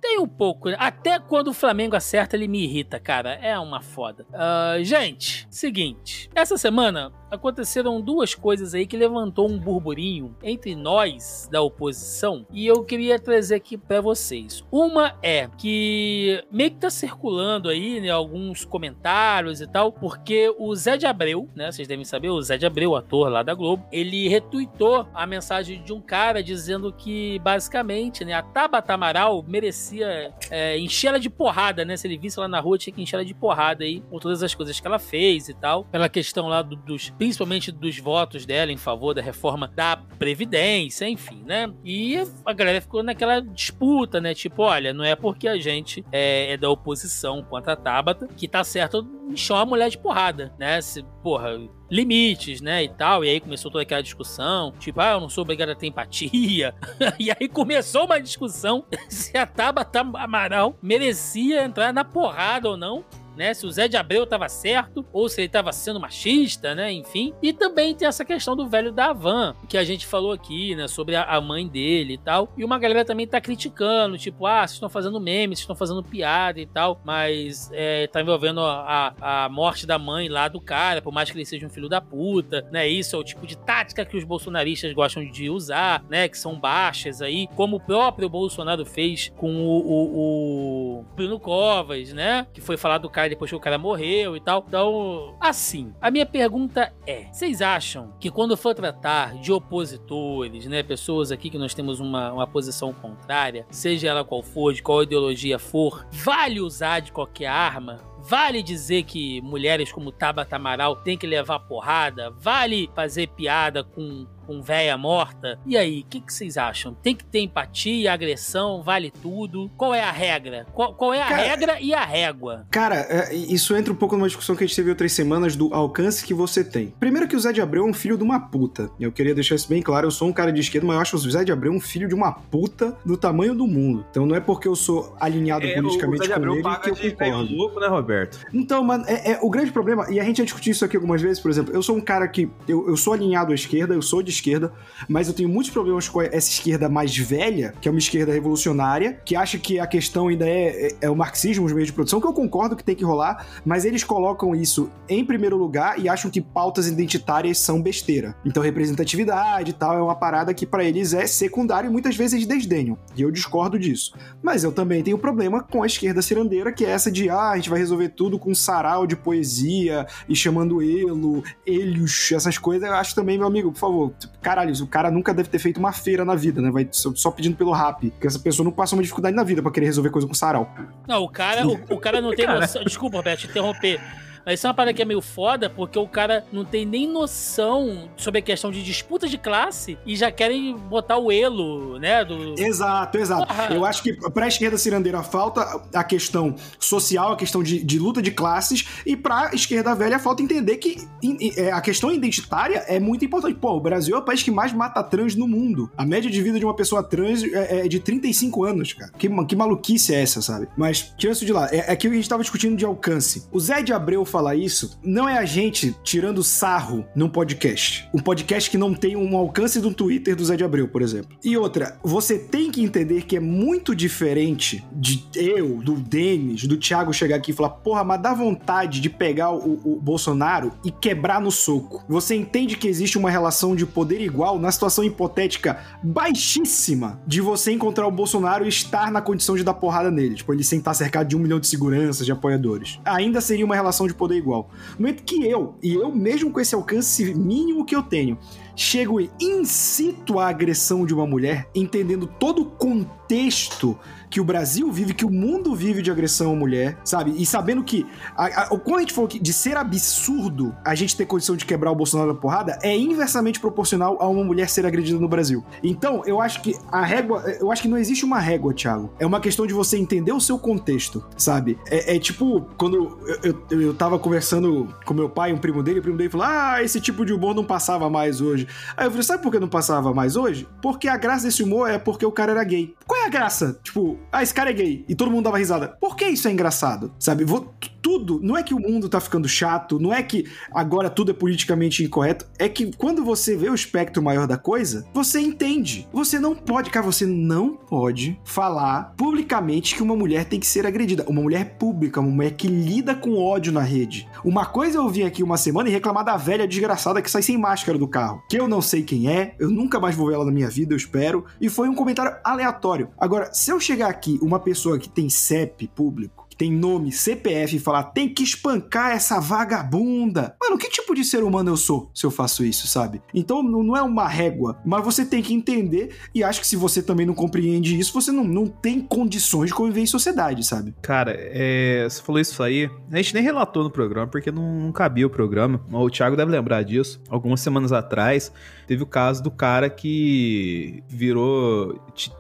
[0.01, 0.69] Tem um pouco.
[0.71, 0.77] né?
[0.79, 3.35] Até quando o Flamengo acerta, ele me irrita, cara.
[3.35, 4.27] É uma foda.
[4.33, 6.29] Ah, gente, seguinte.
[6.35, 12.67] Essa semana aconteceram duas coisas aí que levantou um burburinho entre nós da oposição e
[12.67, 14.65] eu queria trazer aqui pra vocês.
[14.71, 20.75] Uma é que meio que tá circulando aí, né, alguns comentários e tal, porque o
[20.75, 23.85] Zé de Abreu, né, vocês devem saber, o Zé de Abreu, ator lá da Globo,
[23.93, 30.33] ele retuitou a mensagem de um cara dizendo que basicamente, né, a Tabata Amaral merecia
[30.51, 31.97] é, encher ela de porrada, né?
[31.97, 34.43] Se ele visse ela na rua, tinha que encher ela de porrada aí por todas
[34.43, 35.85] as coisas que ela fez e tal.
[35.85, 41.07] Pela questão lá do- dos principalmente dos votos dela em favor da reforma da Previdência,
[41.07, 41.71] enfim, né?
[41.85, 42.17] E
[42.47, 44.33] a galera ficou naquela disputa, né?
[44.33, 48.49] Tipo, olha, não é porque a gente é, é da oposição contra a Tabata que
[48.49, 50.81] tá certo enxergar a mulher de porrada, né?
[50.81, 51.61] Se, porra,
[51.91, 53.25] limites, né, e tal.
[53.25, 56.75] E aí começou toda aquela discussão, tipo, ah, eu não sou obrigado a ter empatia.
[57.19, 63.05] e aí começou uma discussão se a Tabata Amaral merecia entrar na porrada ou não
[63.37, 63.55] né?
[63.55, 66.93] Se o Zé de Abreu estava certo ou se ele estava sendo machista, né?
[66.93, 67.33] Enfim.
[67.43, 70.89] E também tem essa questão do velho da van, que a gente falou aqui, né?
[70.89, 72.53] Sobre a, mãe dele e tal.
[72.57, 76.03] E uma galera também tá criticando, tipo, ah, vocês estão fazendo memes, vocês estão fazendo
[76.03, 81.01] piada e tal, mas é, tá envolvendo a, a morte da mãe lá do cara,
[81.01, 82.87] por mais que ele seja um filho da puta, né?
[82.87, 86.29] Isso é o tipo de tática que os bolsonaristas gostam de usar, né?
[86.29, 92.13] Que são baixas aí, como o próprio Bolsonaro fez com o, o, o Bruno Covas,
[92.13, 92.47] né?
[92.53, 94.65] Que foi falar do cara depois que o cara morreu e tal.
[94.67, 100.83] Então, assim, a minha pergunta é: vocês acham que quando for tratar de opositores, né,
[100.83, 105.03] pessoas aqui que nós temos uma, uma posição contrária, seja ela qual for, de qual
[105.03, 108.10] ideologia for, vale usar de qualquer arma?
[108.23, 112.31] Vale dizer que mulheres como Tabata Amaral têm que levar porrada?
[112.31, 115.61] Vale fazer piada com com véia morta.
[115.65, 116.93] E aí, o que, que, vocês acham?
[116.93, 119.71] Tem que ter empatia, agressão, vale tudo?
[119.77, 120.67] Qual é a regra?
[120.73, 122.67] Qual, qual é a cara, regra e a régua?
[122.69, 125.73] Cara, é, isso entra um pouco numa discussão que a gente teve outras semanas do
[125.73, 126.93] alcance que você tem.
[126.99, 128.91] Primeiro que o Zé de Abreu é um filho de uma puta.
[128.99, 130.09] Eu queria deixar isso bem claro.
[130.09, 132.09] Eu sou um cara de esquerda, mas eu acho o Zé de Abreu um filho
[132.09, 134.05] de uma puta do tamanho do mundo.
[134.11, 137.55] Então não é porque eu sou alinhado é, politicamente com ele que eu concordo.
[137.55, 138.10] Louco, né, Roberto?
[138.53, 141.21] Então, mano, é, é, o grande problema, e a gente já discutiu isso aqui algumas
[141.21, 142.51] vezes, por exemplo, eu sou um cara que.
[142.69, 144.73] Eu, eu sou alinhado à esquerda, eu sou de esquerda,
[145.09, 149.21] mas eu tenho muitos problemas com essa esquerda mais velha, que é uma esquerda revolucionária,
[149.25, 152.21] que acha que a questão ainda é, é, é o marxismo, os meios de produção,
[152.21, 156.09] que eu concordo que tem que rolar, mas eles colocam isso em primeiro lugar e
[156.09, 158.35] acham que pautas identitárias são besteira.
[158.45, 162.47] Então, representatividade e tal é uma parada que para eles é secundária e muitas vezes
[162.47, 162.99] desdenham.
[163.17, 164.15] E eu discordo disso.
[164.43, 167.57] Mas eu também tenho problema com a esquerda cirandeira, que é essa de, ah, a
[167.57, 172.89] gente vai resolver tudo com um sarau de poesia e chamando elo, elhos, essas coisas.
[172.89, 175.93] Eu acho também, meu amigo, por favor, caralho, o cara nunca deve ter feito uma
[175.93, 176.71] feira na vida, né?
[176.71, 178.11] Vai só pedindo pelo rap.
[178.11, 180.73] Porque essa pessoa não passa uma dificuldade na vida para querer resolver coisa com sarau.
[181.07, 182.85] Não, o cara, o, o cara não tem noção.
[182.85, 184.01] Desculpa, Roberto, te interromper.
[184.45, 187.07] Mas isso é uma parada que é meio foda, porque o cara não tem nem
[187.09, 192.25] noção sobre a questão de disputa de classe e já querem botar o elo, né?
[192.25, 192.55] Do...
[192.59, 193.47] Exato, exato.
[193.47, 193.75] Porra.
[193.75, 198.23] Eu acho que pra esquerda cirandeira falta a questão social, a questão de, de luta
[198.23, 201.09] de classes, e pra esquerda velha falta entender que
[201.57, 203.55] é, a questão identitária é muito importante.
[203.55, 205.91] Pô, o Brasil é o país que mais mata trans no mundo.
[205.97, 209.13] A média de vida de uma pessoa trans é, é de 35 anos, cara.
[209.19, 210.69] Que, que maluquice é essa, sabe?
[210.77, 213.47] Mas, tirando isso de lá, é, é que a gente tava discutindo de alcance.
[213.53, 218.09] O Zé de Abreu falar isso, não é a gente tirando sarro num podcast.
[218.15, 221.37] Um podcast que não tem um alcance do Twitter do Zé de Abreu, por exemplo.
[221.45, 226.77] E outra, você tem que entender que é muito diferente de eu, do Denis, do
[226.77, 230.91] Thiago chegar aqui e falar, porra, mas dá vontade de pegar o, o Bolsonaro e
[230.91, 232.05] quebrar no soco.
[232.09, 237.73] Você entende que existe uma relação de poder igual na situação hipotética baixíssima de você
[237.73, 240.37] encontrar o Bolsonaro e estar na condição de dar porrada nele.
[240.37, 242.99] Tipo, ele sem estar cercado de um milhão de seguranças, de apoiadores.
[243.05, 244.69] Ainda seria uma relação de poder igual.
[244.99, 248.39] No momento que eu, e eu mesmo com esse alcance mínimo que eu tenho,
[248.77, 253.99] chego e incito a agressão de uma mulher, entendendo todo o contexto
[254.31, 257.35] que o Brasil vive, que o mundo vive de agressão à mulher, sabe?
[257.37, 258.07] E sabendo que,
[258.37, 261.91] a, a, quando a gente falou de ser absurdo a gente ter condição de quebrar
[261.91, 265.65] o Bolsonaro na porrada, é inversamente proporcional a uma mulher ser agredida no Brasil.
[265.83, 269.13] Então, eu acho que a régua, eu acho que não existe uma régua, Thiago.
[269.19, 271.79] É uma questão de você entender o seu contexto, sabe?
[271.87, 272.97] É, é tipo, quando
[273.43, 276.47] eu, eu, eu tava conversando com meu pai, um primo dele, o primo dele falou:
[276.47, 278.69] Ah, esse tipo de humor não passava mais hoje.
[278.97, 280.69] Aí eu falei: Sabe por que não passava mais hoje?
[280.81, 282.95] Porque a graça desse humor é porque o cara era gay.
[283.07, 283.79] Qual é a graça?
[283.83, 285.05] Tipo, ah, esse cara é gay.
[285.09, 285.89] E todo mundo dava risada.
[286.01, 287.13] Por que isso é engraçado?
[287.19, 287.45] Sabe?
[287.45, 288.41] Vou, tudo.
[288.43, 292.05] Não é que o mundo tá ficando chato, não é que agora tudo é politicamente
[292.05, 292.47] incorreto.
[292.59, 296.09] É que quando você vê o espectro maior da coisa, você entende.
[296.13, 300.87] Você não pode, cara, você não pode falar publicamente que uma mulher tem que ser
[300.87, 301.25] agredida.
[301.29, 304.29] Uma mulher pública, uma mulher que lida com ódio na rede.
[304.45, 307.59] Uma coisa eu vim aqui uma semana e reclamar da velha desgraçada que sai sem
[307.59, 308.43] máscara do carro.
[308.49, 310.93] Que eu não sei quem é, eu nunca mais vou ver ela na minha vida,
[310.93, 311.45] eu espero.
[311.61, 313.11] E foi um comentário aleatório.
[313.19, 317.81] Agora, se eu chegar aqui, uma pessoa que tem CEP público, tem nome, CPF e
[317.81, 320.55] falar tem que espancar essa vagabunda.
[320.61, 323.23] Mano, que tipo de ser humano eu sou se eu faço isso, sabe?
[323.33, 327.03] Então não é uma régua, mas você tem que entender e acho que se você
[327.03, 330.95] também não compreende isso, você não, não tem condições de conviver em sociedade, sabe?
[331.01, 332.91] Cara, é, você falou isso aí.
[333.11, 335.81] A gente nem relatou no programa, porque não, não cabia o programa.
[335.91, 337.23] O Thiago deve lembrar disso.
[337.31, 338.53] Algumas semanas atrás,
[338.91, 341.95] teve o caso do cara que virou.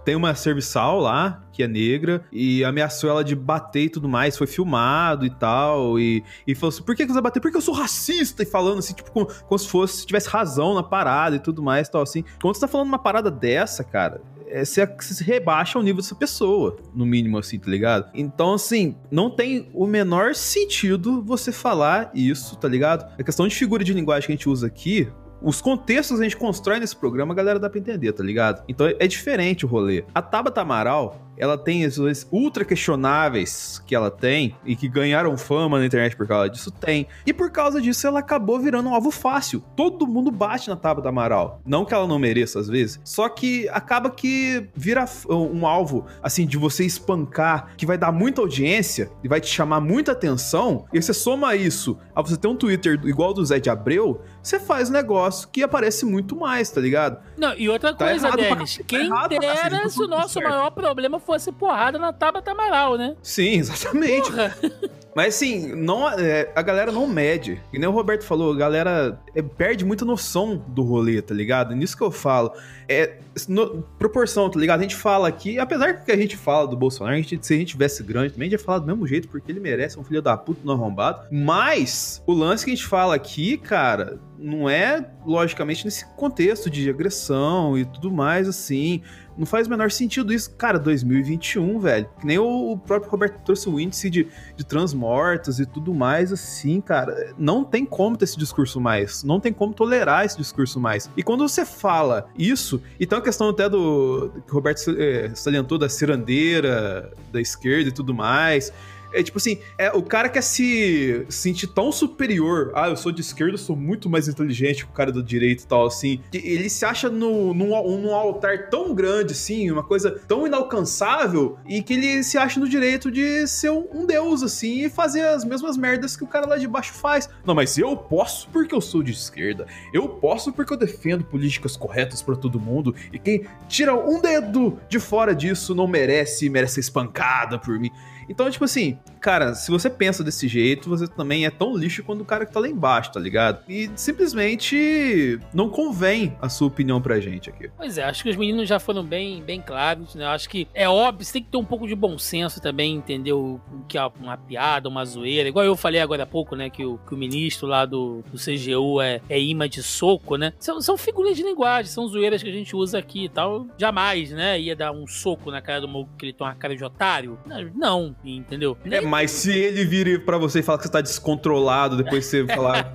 [0.04, 4.36] Tem uma serviçal lá, que é negra, e ameaçou ela de bater e tudo mais.
[4.36, 5.96] Foi filmado e tal.
[5.96, 7.38] E, e falou assim: por que você vai bater?
[7.38, 8.42] Porque eu sou racista.
[8.42, 11.62] E falando assim, tipo, como, como se fosse, se tivesse razão na parada e tudo
[11.62, 12.24] mais, tal assim.
[12.42, 16.16] Quando você tá falando uma parada dessa, cara, é, você, você rebaixa o nível dessa
[16.16, 18.10] pessoa, no mínimo, assim, tá ligado?
[18.12, 23.08] Então, assim, não tem o menor sentido você falar isso, tá ligado?
[23.16, 25.08] A questão de figura de linguagem que a gente usa aqui.
[25.42, 28.62] Os contextos que a gente constrói nesse programa, a galera dá pra entender, tá ligado?
[28.68, 30.04] Então é diferente o rolê.
[30.14, 35.78] A Tabata Amaral, ela tem esses ultra questionáveis que ela tem e que ganharam fama
[35.78, 37.06] na internet por causa disso, tem.
[37.26, 39.62] E por causa disso, ela acabou virando um alvo fácil.
[39.74, 41.60] Todo mundo bate na Tabata Amaral.
[41.64, 46.46] Não que ela não mereça às vezes, só que acaba que vira um alvo, assim,
[46.46, 50.84] de você espancar, que vai dar muita audiência e vai te chamar muita atenção.
[50.92, 54.60] E você soma isso a você ter um Twitter igual do Zé de Abreu, você
[54.60, 57.18] faz um negócio que aparece muito mais, tá ligado?
[57.36, 60.02] Não, e outra Tá coisa, errado Denis, tá quem errado pra cacete, dera tá se
[60.02, 60.48] o nosso certo.
[60.48, 63.14] maior problema fosse porrada na Tabata Amaral, né?
[63.22, 64.30] Sim, exatamente.
[64.30, 64.56] Porra.
[65.14, 67.60] Mas assim, não, é, a galera não mede.
[67.72, 71.74] E nem o Roberto falou, a galera é, perde muita noção do rolê, tá ligado?
[71.74, 72.52] Nisso que eu falo.
[72.88, 73.18] É
[73.48, 74.80] no- proporção, tá ligado?
[74.80, 77.56] A gente fala aqui, apesar que a gente fala do Bolsonaro, a gente, se a
[77.56, 80.00] gente tivesse grande também, a gente ia falar do mesmo jeito, porque ele merece é
[80.00, 81.26] um filho da puta no arrombado.
[81.30, 86.88] Mas o lance que a gente fala aqui, cara, não é logicamente nesse contexto de
[86.88, 89.02] agressão e tudo mais, assim.
[89.40, 90.50] Não faz o menor sentido isso.
[90.50, 92.06] Cara, 2021, velho.
[92.20, 96.30] Que nem o, o próprio Roberto trouxe o índice de, de transmortos e tudo mais,
[96.30, 97.32] assim, cara.
[97.38, 99.24] Não tem como ter esse discurso mais.
[99.24, 101.10] Não tem como tolerar esse discurso mais.
[101.16, 104.30] E quando você fala isso, então a questão até do.
[104.46, 108.70] que o Roberto eh, salientou da cirandeira, da esquerda e tudo mais.
[109.12, 112.72] É tipo assim, é, o cara quer se sentir tão superior.
[112.74, 115.64] Ah, eu sou de esquerda, eu sou muito mais inteligente que o cara do direito
[115.64, 116.20] e tal, assim.
[116.30, 121.58] que Ele se acha no, num, num altar tão grande, assim, uma coisa tão inalcançável,
[121.66, 125.22] e que ele se acha no direito de ser um, um deus, assim, e fazer
[125.22, 127.28] as mesmas merdas que o cara lá de baixo faz.
[127.44, 129.66] Não, mas eu posso porque eu sou de esquerda.
[129.92, 132.94] Eu posso porque eu defendo políticas corretas pra todo mundo.
[133.12, 137.90] E quem tira um dedo de fora disso não merece, merece espancada por mim.
[138.30, 142.20] Então, tipo assim, cara, se você pensa desse jeito, você também é tão lixo quanto
[142.20, 143.64] o cara que tá lá embaixo, tá ligado?
[143.68, 147.68] E simplesmente não convém a sua opinião pra gente aqui.
[147.76, 150.24] Pois é, acho que os meninos já foram bem, bem claros, né?
[150.26, 153.32] Acho que é óbvio, você tem que ter um pouco de bom senso também, entender
[153.32, 155.48] o que é uma piada, uma zoeira.
[155.48, 156.70] Igual eu falei agora há pouco, né?
[156.70, 160.52] Que o, que o ministro lá do, do CGU é, é imã de soco, né?
[160.60, 163.66] São, são figuras de linguagem, são zoeiras que a gente usa aqui e tal.
[163.76, 164.60] Jamais, né?
[164.60, 167.36] Ia dar um soco na cara do maluco que ele tem uma cara de otário.
[167.74, 168.76] Não, entendeu?
[168.90, 172.46] É, mas se ele vir pra você e falar que você tá descontrolado, depois você
[172.48, 172.92] falar.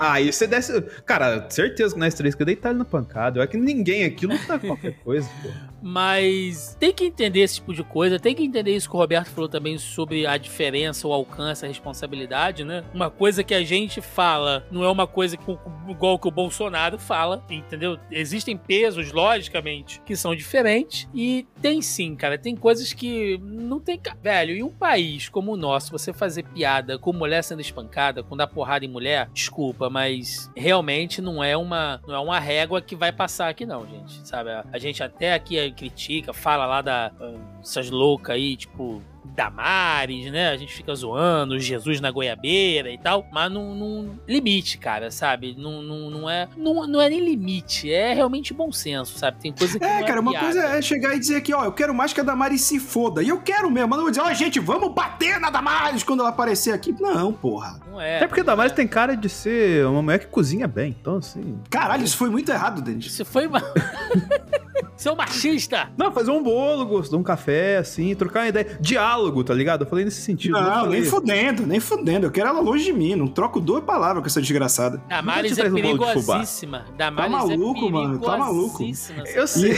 [0.00, 0.80] Aí você desce.
[1.04, 3.42] Cara, certeza que nós três que deitar ele na pancada.
[3.42, 5.48] É que ninguém aqui luta qualquer coisa, pô.
[5.82, 9.28] Mas tem que entender esse tipo de coisa, tem que entender isso que o Roberto
[9.30, 12.82] falou também sobre a diferença, o alcance, a responsabilidade, né?
[12.92, 15.58] Uma coisa que a gente fala não é uma coisa que,
[15.88, 17.96] igual que o Bolsonaro fala, entendeu?
[18.10, 23.96] Existem pesos, logicamente, que são diferentes e tem sim, cara, tem coisas que não tem.
[23.98, 24.16] ca-
[24.52, 28.46] Em um país como o nosso, você fazer piada com mulher sendo espancada, com dar
[28.46, 33.12] porrada em mulher, desculpa, mas realmente não é uma, não é uma régua que vai
[33.12, 34.26] passar aqui, não, gente.
[34.26, 34.50] Sabe?
[34.50, 37.12] A, gente até aqui critica, fala lá da
[37.60, 39.02] essas loucas aí, tipo.
[39.34, 40.50] Damares, né?
[40.50, 45.54] A gente fica zoando, Jesus na goiabeira e tal, mas não, não- limite, cara, sabe?
[45.58, 49.38] Não, não, não é não, não é nem limite, é realmente bom senso, sabe?
[49.40, 50.46] Tem coisa que É, não cara, uma piada.
[50.46, 53.22] coisa é chegar e dizer aqui, ó, eu quero mais que a Damares se foda.
[53.22, 53.88] E eu quero mesmo.
[53.88, 56.94] Mas não vou dizer, ó, gente, vamos bater na Damares quando ela aparecer aqui.
[57.00, 57.80] Não, porra.
[57.90, 58.16] Não é.
[58.16, 60.94] Até porque Damares tem cara de ser uma mulher que cozinha bem.
[61.00, 61.58] Então, assim.
[61.70, 63.12] Caralho, isso foi muito errado, Denis.
[63.12, 63.60] Você foi uma...
[64.96, 65.90] Seu machista!
[65.96, 68.78] Não, fazer um bolo, gostar um café, assim, trocar uma ideia.
[68.80, 69.84] Diálogo, tá ligado?
[69.84, 70.52] Eu falei nesse sentido.
[70.52, 72.26] Não, falei- nem fudendo, nem fudendo.
[72.26, 73.14] Eu quero ela longe de mim.
[73.14, 75.00] Não troco duas palavras com essa desgraçada.
[75.08, 76.84] Damares te é perigosíssima.
[76.96, 78.84] Damares Tá maluco, é mano, tá maluco.
[79.34, 79.76] Eu sei.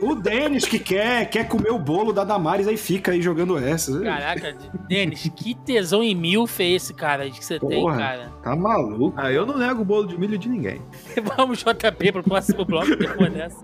[0.00, 4.00] O Denis que quer, quer comer o bolo da Damares, aí fica aí jogando essa.
[4.00, 4.56] Caraca,
[4.88, 8.32] Denis, que tesão em mil foi esse, cara, que você tem, cara.
[8.42, 9.14] Tá maluco.
[9.16, 10.82] Ah, eu não nego o bolo de milho de ninguém.
[11.36, 13.56] Vamos, JP, pro próximo bloco depois dessa.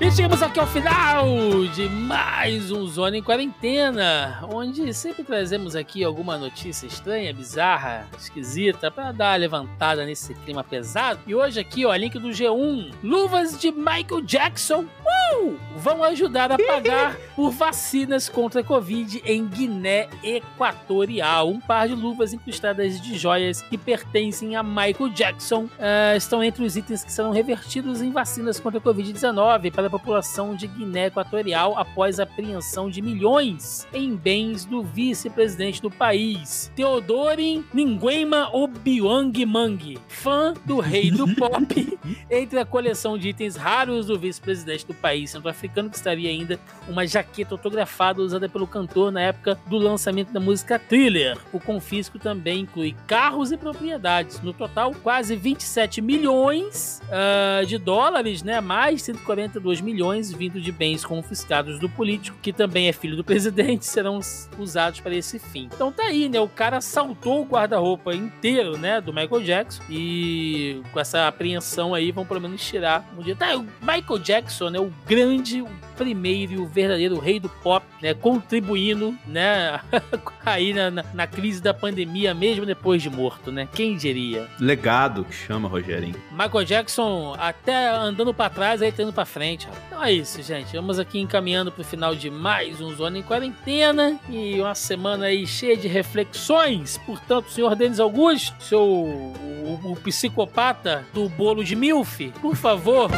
[0.00, 1.26] E chegamos aqui ao final
[1.74, 8.92] de mais um Zona em Quarentena, onde sempre trazemos aqui alguma notícia estranha, bizarra, esquisita,
[8.92, 11.18] para dar uma levantada nesse clima pesado.
[11.26, 16.56] E hoje aqui, ó, link do G1, luvas de Michael Jackson uh, vão ajudar a
[16.56, 21.48] pagar por vacinas contra a Covid em Guiné Equatorial.
[21.48, 26.64] Um par de luvas incrustadas de joias que pertencem a Michael Jackson ah, estão entre
[26.64, 31.06] os itens que serão revertidos em vacinas contra a Covid-19 para a população de Guiné
[31.06, 39.46] Equatorial após a apreensão de milhões em bens do vice-presidente do país, Teodorin Nguema Obiang
[39.46, 41.98] Mang, fã do rei do pop,
[42.30, 47.06] entre a coleção de itens raros do vice-presidente do país centro-africano, que estaria ainda uma
[47.06, 51.38] jaqueta autografada usada pelo cantor na época do lançamento da música Thriller.
[51.50, 54.42] O confisco também inclui carros e propriedades.
[54.42, 58.60] No total, quase 27 milhões ah, de dólares, né?
[58.60, 63.84] Mais 142 milhões vindo de bens confiscados do político, que também é filho do presidente,
[63.86, 64.20] serão
[64.58, 65.68] usados para esse fim.
[65.72, 66.40] Então tá aí, né?
[66.40, 69.00] O cara assaltou o guarda-roupa inteiro, né?
[69.00, 69.82] Do Michael Jackson.
[69.90, 73.36] E com essa apreensão aí, vão pelo menos tirar um dia.
[73.36, 74.78] Tá, o Michael Jackson, né?
[74.78, 75.68] O grande, o
[75.98, 78.14] primeiro e o verdadeiro rei do pop, né?
[78.14, 79.80] Contribuindo, né?
[80.46, 83.68] aí na, na, na crise da pandemia, mesmo depois de morto, né?
[83.74, 84.48] Quem diria?
[84.60, 86.14] Legado que chama, Rogerinho.
[86.30, 89.68] Michael Jackson até andando pra trás, aí tá indo pra frente.
[89.70, 89.74] ó.
[89.88, 90.74] Então é isso, gente.
[90.76, 95.46] Vamos aqui encaminhando pro final de mais um Zona em Quarentena e uma semana aí
[95.46, 96.96] cheia de reflexões.
[96.98, 103.10] Portanto, senhor Denis Augusto, seu o, o psicopata do bolo de milf, por favor.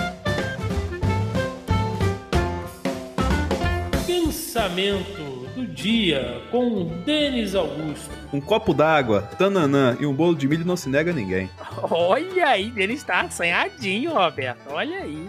[4.30, 8.10] Pensamento do dia com Denis Augusto.
[8.32, 11.50] Um copo d'água, tananã e um bolo de milho não se nega a ninguém.
[11.82, 14.68] Olha aí, ele está assanhadinho, Roberto.
[14.70, 15.26] Olha aí.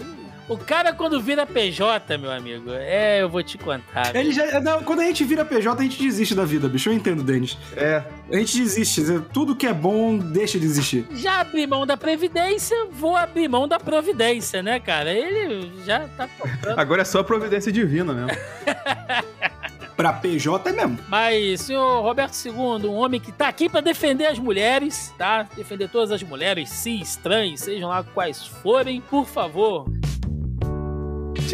[0.51, 4.13] O cara, quando vira PJ, meu amigo, é, eu vou te contar.
[4.13, 6.89] Ele já, não, quando a gente vira PJ, a gente desiste da vida, bicho.
[6.89, 7.57] Eu entendo, Denis.
[7.73, 9.01] É, A gente desiste.
[9.31, 11.07] Tudo que é bom, deixa de existir.
[11.15, 15.09] Já abri mão da Previdência, vou abrir mão da Providência, né, cara?
[15.09, 16.77] Ele já tá comprando.
[16.77, 18.31] agora é só providência divina mesmo.
[19.95, 20.99] Pra PJ é mesmo.
[21.07, 22.53] Mas, senhor Roberto II,
[22.89, 25.47] um homem que tá aqui pra defender as mulheres, tá?
[25.55, 29.85] Defender todas as mulheres, cis, trans, sejam lá quais forem, por favor.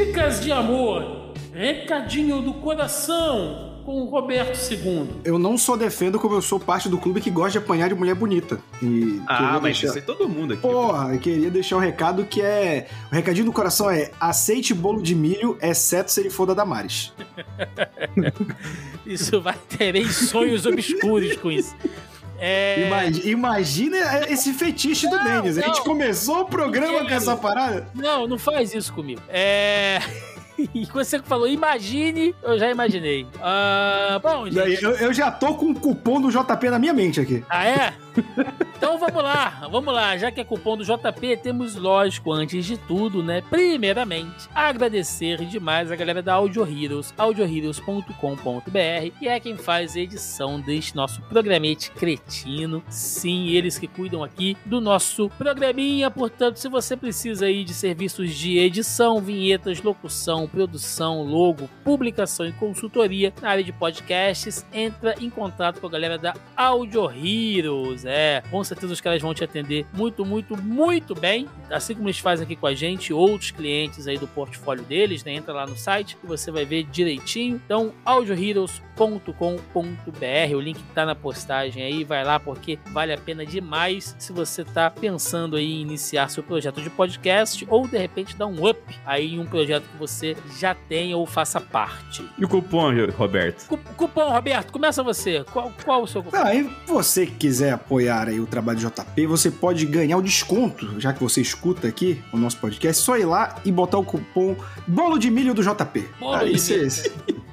[0.02, 5.08] Dicas de amor, recadinho do coração com o Roberto II.
[5.26, 7.96] Eu não só defendo, como eu sou parte do clube que gosta de apanhar de
[7.96, 8.60] mulher bonita.
[8.80, 10.62] E Ah, mas deixar- isso aí todo mundo aqui.
[10.62, 12.88] Porra, eu queria deixar um recado que é.
[13.12, 17.12] O recadinho do coração é: aceite bolo de milho, exceto se ele for da Damares.
[19.04, 21.76] Isso vai ter sonhos obscuros com isso.
[22.40, 22.88] É...
[22.88, 23.98] Imagi- Imagina
[24.30, 25.58] esse fetiche do Não, Denis.
[25.58, 27.88] A gente começou o programa com essa parada.
[27.96, 29.22] Não, não faz isso comigo.
[29.30, 30.00] É.
[30.74, 33.28] E você falou imagine, eu já imaginei.
[33.40, 34.84] Ah, bom, gente.
[34.84, 37.44] Eu, eu já tô com o cupom do JP na minha mente aqui.
[37.48, 37.94] Ah, é?
[38.78, 40.18] Então vamos lá, vamos lá.
[40.18, 43.42] Já que é cupom do JP, temos, lógico, antes de tudo, né?
[43.50, 50.60] Primeiramente, agradecer demais a galera da Audio Heroes, audioheroes.com.br, que é quem faz a edição
[50.60, 52.84] deste nosso programete cretino.
[52.90, 56.10] Sim, eles que cuidam aqui do nosso programinha.
[56.10, 62.54] Portanto, se você precisa aí de serviços de edição, vinhetas, locução, produção, logo, publicação e
[62.54, 68.06] consultoria na área de podcasts, entra em contato com a galera da Audio Heroes.
[68.10, 71.48] É, com certeza os caras vão te atender muito, muito, muito bem.
[71.70, 75.34] Assim como eles fazem aqui com a gente, outros clientes aí do portfólio deles, né?
[75.34, 77.62] Entra lá no site que você vai ver direitinho.
[77.64, 84.16] Então, audioheroes.com.br, o link tá na postagem aí, vai lá porque vale a pena demais
[84.18, 88.48] se você tá pensando aí em iniciar seu projeto de podcast ou de repente dar
[88.48, 92.24] um up aí em um projeto que você já tenha ou faça parte.
[92.38, 93.68] E o cupom, Roberto?
[93.68, 95.44] Cu- Cupom, Roberto, começa você.
[95.52, 96.38] Qual, qual o seu cupom?
[96.38, 100.22] Ah, e você que quiser apoiar aí o trabalho do JP, você pode ganhar o
[100.22, 103.98] desconto, já que você escuta aqui o nosso podcast, é só ir lá e botar
[103.98, 104.56] o cupom
[104.88, 106.08] bolo de milho do JP.
[106.20, 106.92] Bolo Aí de milho.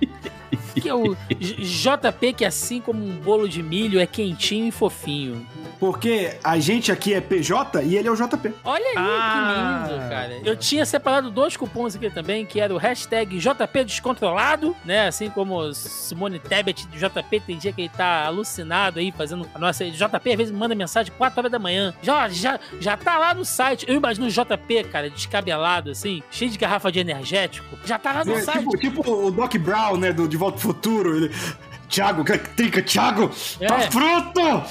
[0.74, 5.46] Que é o JP, que assim como um bolo de milho, é quentinho e fofinho.
[5.78, 8.52] Porque a gente aqui é PJ e ele é o JP.
[8.64, 9.84] Olha aí, Ah.
[9.86, 10.38] que lindo, cara.
[10.44, 15.08] Eu tinha separado dois cupons aqui também, que era o hashtag JP Descontrolado, né?
[15.08, 19.58] Assim como Simone Tebet do JP, tem dia que ele tá alucinado aí, fazendo a
[19.58, 19.84] nossa...
[19.84, 21.92] JP às vezes manda mensagem 4 horas da manhã.
[22.02, 23.84] Já, já, já tá lá no site.
[23.88, 27.76] Eu imagino o JP, cara, descabelado, assim, cheio de garrafa de energético.
[27.84, 28.58] Já tá lá no É, site.
[28.58, 31.16] tipo, tipo o Doc Brown, né, do De Volta pro Futuro.
[31.16, 31.30] Ele...
[31.94, 32.24] Thiago,
[32.56, 33.28] trinca, Thiago,
[33.68, 33.90] tá É.
[33.90, 34.62] fruto!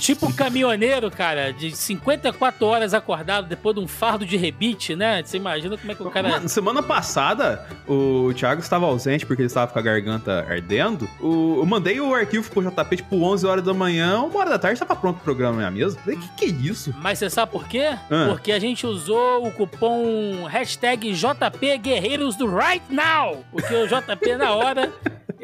[0.00, 5.22] Tipo um caminhoneiro, cara, de 54 horas acordado depois de um fardo de rebite, né?
[5.24, 6.28] Você imagina como é que o cara.
[6.28, 11.08] Mano, semana passada, o Thiago estava ausente porque ele estava com a garganta ardendo.
[11.20, 14.58] O, eu mandei o arquivo pro JP, tipo, 11 horas da manhã, uma hora da
[14.58, 15.98] tarde, estava pronto o programa na minha mesa.
[16.00, 16.92] Falei, que que é isso?
[17.00, 17.90] Mas você sabe por quê?
[18.10, 18.26] Ah.
[18.28, 23.44] Porque a gente usou o cupom hashtag JP Guerreiros do Right Now.
[23.52, 24.92] Porque o JP, na hora,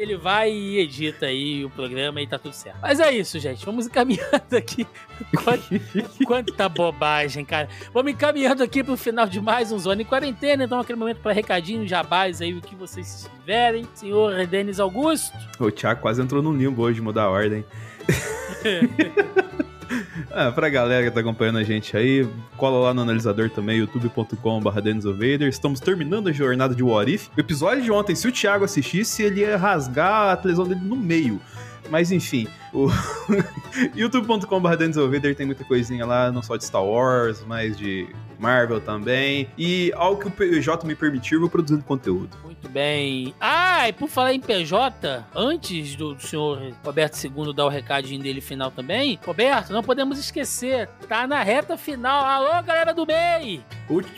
[0.01, 2.77] ele vai e edita aí o programa e tá tudo certo.
[2.81, 3.65] Mas é isso, gente.
[3.65, 4.87] Vamos encaminhando aqui.
[5.43, 5.63] Quanta,
[6.25, 7.67] quanta bobagem, cara.
[7.93, 10.63] Vamos encaminhando aqui pro final de mais um Zona em Quarentena.
[10.63, 13.87] Então, aquele momento para recadinho, jabás aí, o que vocês tiverem.
[13.93, 15.37] Senhor Denis Augusto.
[15.59, 17.65] O Thiago quase entrou no limbo hoje mudar a ordem.
[20.31, 24.81] Ah, pra galera que tá acompanhando a gente aí, cola lá no analisador também, youtube.com.br
[24.81, 25.47] DenisOvader.
[25.47, 27.29] Estamos terminando a jornada de What If.
[27.35, 30.95] O episódio de ontem, se o Thiago assistisse, ele ia rasgar a televisão dele no
[30.95, 31.41] meio.
[31.89, 32.87] Mas enfim, o
[33.95, 38.07] youtube.com.br DenisOvader tem muita coisinha lá, não só de Star Wars, mas de
[38.37, 39.47] Marvel também.
[39.57, 42.29] E ao que o PJ me permitir, eu vou produzindo conteúdo.
[42.43, 43.33] Muito bem.
[43.39, 48.41] Ah, e por falar em PJ, antes do senhor Roberto II dar o recadinho dele
[48.41, 52.25] final também, Roberto, não podemos esquecer, tá na reta final.
[52.25, 53.61] Alô, galera do MEI!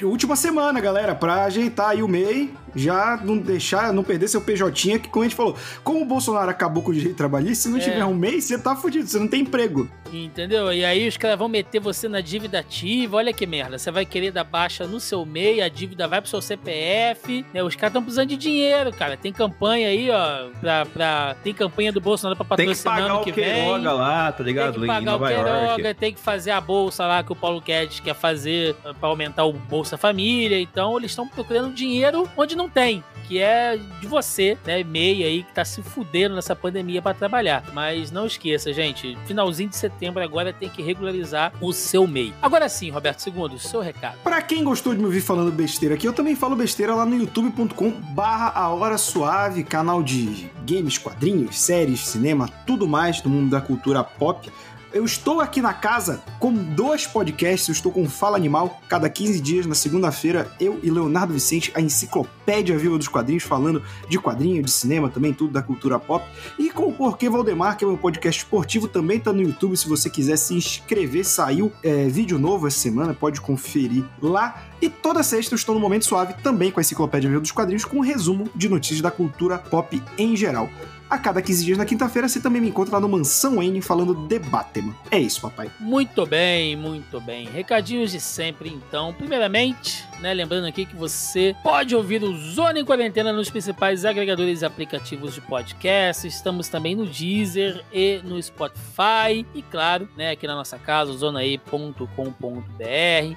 [0.03, 4.99] Última semana, galera, pra ajeitar aí o MEI, já não deixar, não perder seu PJ,
[4.99, 7.77] que como a gente falou, como o Bolsonaro acabou com o direito trabalhista, se não
[7.77, 7.81] É.
[7.81, 9.89] tiver um MEI, você tá fudido, você não tem emprego.
[10.11, 10.71] Entendeu?
[10.73, 13.17] E aí os caras vão meter você na dívida ativa.
[13.17, 13.77] Olha que merda.
[13.77, 17.45] Você vai querer dar baixa no seu MEI, a dívida vai pro seu CPF.
[17.53, 17.63] Né?
[17.63, 19.15] Os caras estão precisando de dinheiro, cara.
[19.15, 20.49] Tem campanha aí, ó.
[20.59, 23.45] Pra, pra- Tem campanha do Bolsonaro pra Tem que patrocinar pagar o que vem.
[23.45, 24.73] Queiroga lá, tá ligado?
[24.73, 25.19] Tem que pagar o.
[25.27, 29.09] Queiroga, tem que fazer a bolsa lá que o Paulo Guedes quer fazer eh, pra
[29.09, 30.59] aumentar o Bolsa Família.
[30.59, 34.83] Então eles estão procurando dinheiro onde não tem, que é de você, né?
[34.83, 37.63] MEI aí que tá se fudendo nessa pandemia pra trabalhar.
[37.73, 42.33] Mas não esqueça, gente, finalzinho de setembro agora tem que regularizar o seu MEI.
[42.41, 44.17] Agora sim, Roberto II, seu recado.
[44.23, 47.15] Pra quem gostou de me ouvir falando besteira aqui, eu também falo besteira lá no
[47.15, 53.49] youtube.com barra a hora suave, canal de games, quadrinhos, séries, cinema, tudo mais do mundo
[53.49, 54.49] da cultura pop.
[54.93, 59.39] Eu estou aqui na casa com dois podcasts, eu estou com Fala Animal, cada 15
[59.39, 64.61] dias, na segunda-feira, eu e Leonardo Vicente, a enciclopédia viva dos quadrinhos, falando de quadrinho,
[64.61, 66.25] de cinema, também tudo da cultura pop.
[66.59, 69.87] E com o Porquê Valdemar, que é meu podcast esportivo, também tá no YouTube, se
[69.87, 74.61] você quiser se inscrever, saiu é, vídeo novo essa semana, pode conferir lá.
[74.81, 77.85] E toda sexta eu estou no Momento Suave, também com a Enciclopédia Viva dos Quadrinhos,
[77.85, 80.69] com um resumo de notícias da cultura pop em geral.
[81.11, 84.15] A cada 15 dias na quinta-feira você também me encontra lá no Mansão N falando
[84.15, 84.95] de Batman.
[85.11, 85.69] É isso, papai.
[85.77, 87.49] Muito bem, muito bem.
[87.49, 89.13] Recadinhos de sempre, então.
[89.13, 94.61] Primeiramente, né, lembrando aqui que você pode ouvir o Zona em Quarentena nos principais agregadores
[94.61, 96.27] e aplicativos de podcast.
[96.27, 99.45] Estamos também no Deezer e no Spotify.
[99.55, 102.05] E claro, né, aqui na nossa casa, zonae.com.br,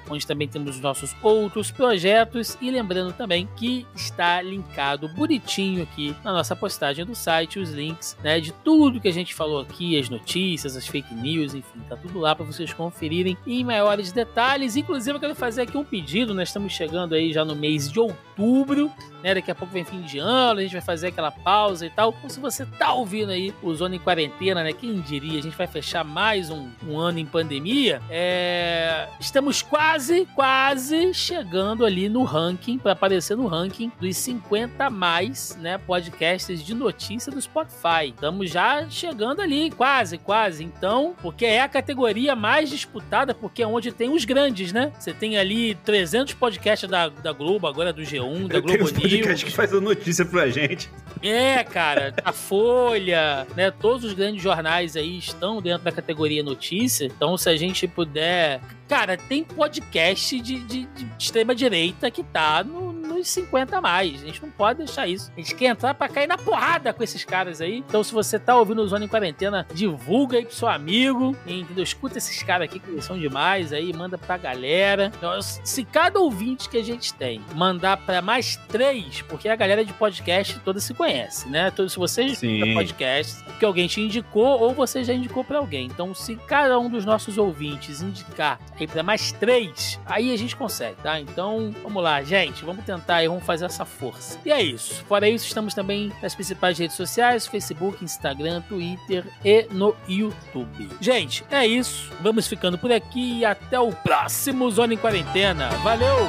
[0.09, 2.55] onde também temos os nossos outros projetos.
[2.61, 8.15] E lembrando também que está linkado bonitinho aqui na nossa postagem do site os links
[8.23, 11.95] né, de tudo que a gente falou aqui, as notícias, as fake news, enfim, tá
[11.95, 14.75] tudo lá para vocês conferirem em maiores detalhes.
[14.75, 17.99] Inclusive, eu quero fazer aqui um pedido, nós estamos chegando aí já no mês de
[17.99, 18.91] outubro,
[19.23, 19.33] né?
[19.33, 22.13] Daqui a pouco vem fim de ano, a gente vai fazer aquela pausa e tal.
[22.17, 24.73] Então, se você tá ouvindo aí o Zona em Quarentena, né?
[24.73, 28.01] Quem diria, a gente vai fechar mais um, um ano em pandemia.
[28.09, 29.07] É...
[29.19, 35.77] Estamos quase, quase chegando ali no ranking, para aparecer no ranking dos 50 mais, né?
[35.77, 38.09] Podcasts de notícia do Spotify.
[38.09, 40.63] Estamos já chegando ali, quase, quase.
[40.63, 44.91] Então, porque é a categoria mais disputada, porque é onde tem os grandes, né?
[44.99, 48.91] Você tem ali 300 podcasts da, da Globo, agora do G1, da Globo News.
[48.91, 50.89] podcasts que faz a notícia pra gente.
[51.21, 53.69] É, cara, a Folha, né?
[53.71, 57.05] Todos os grandes jornais aí estão dentro da categoria notícia.
[57.05, 58.59] Então, se a gente puder.
[58.87, 64.23] Cara, tem podcast de, de, de extrema-direita que tá no, nos 50 a mais.
[64.23, 65.31] A gente não pode deixar isso.
[65.35, 67.77] A gente quer entrar pra cair na porrada com esses caras aí.
[67.77, 71.35] Então, se você tá ouvindo o Zona em Quarentena, divulga aí pro seu amigo.
[71.45, 71.83] Entendeu?
[71.83, 75.11] Escuta esses caras aqui que eles são demais aí, manda pra galera.
[75.17, 79.85] Então, se cada ouvinte que a gente tem mandar pra mais três, porque a galera
[79.85, 81.69] de podcast toda se conhece, né?
[81.71, 85.87] Então, se você escuta podcast que alguém te indicou ou você já indicou pra alguém.
[85.87, 90.55] Então, se cada um dos nossos ouvintes indicar aí pra mais três, aí a gente
[90.55, 91.19] consegue, tá?
[91.19, 94.39] Então, vamos lá, gente, vamos tentar aí, vamos fazer essa força.
[94.45, 95.03] E é isso.
[95.05, 100.89] Fora isso, estamos também nas principais redes sociais, Facebook, Instagram, Twitter e no YouTube.
[100.99, 102.11] Gente, é isso.
[102.21, 105.69] Vamos ficando por aqui e até o próximo Zona em Quarentena.
[105.83, 106.27] Valeu!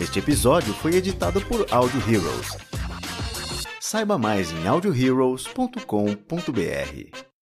[0.00, 2.56] Este episódio foi editado por Audio Heroes.
[3.80, 7.35] Saiba mais em audioheroes.com.br.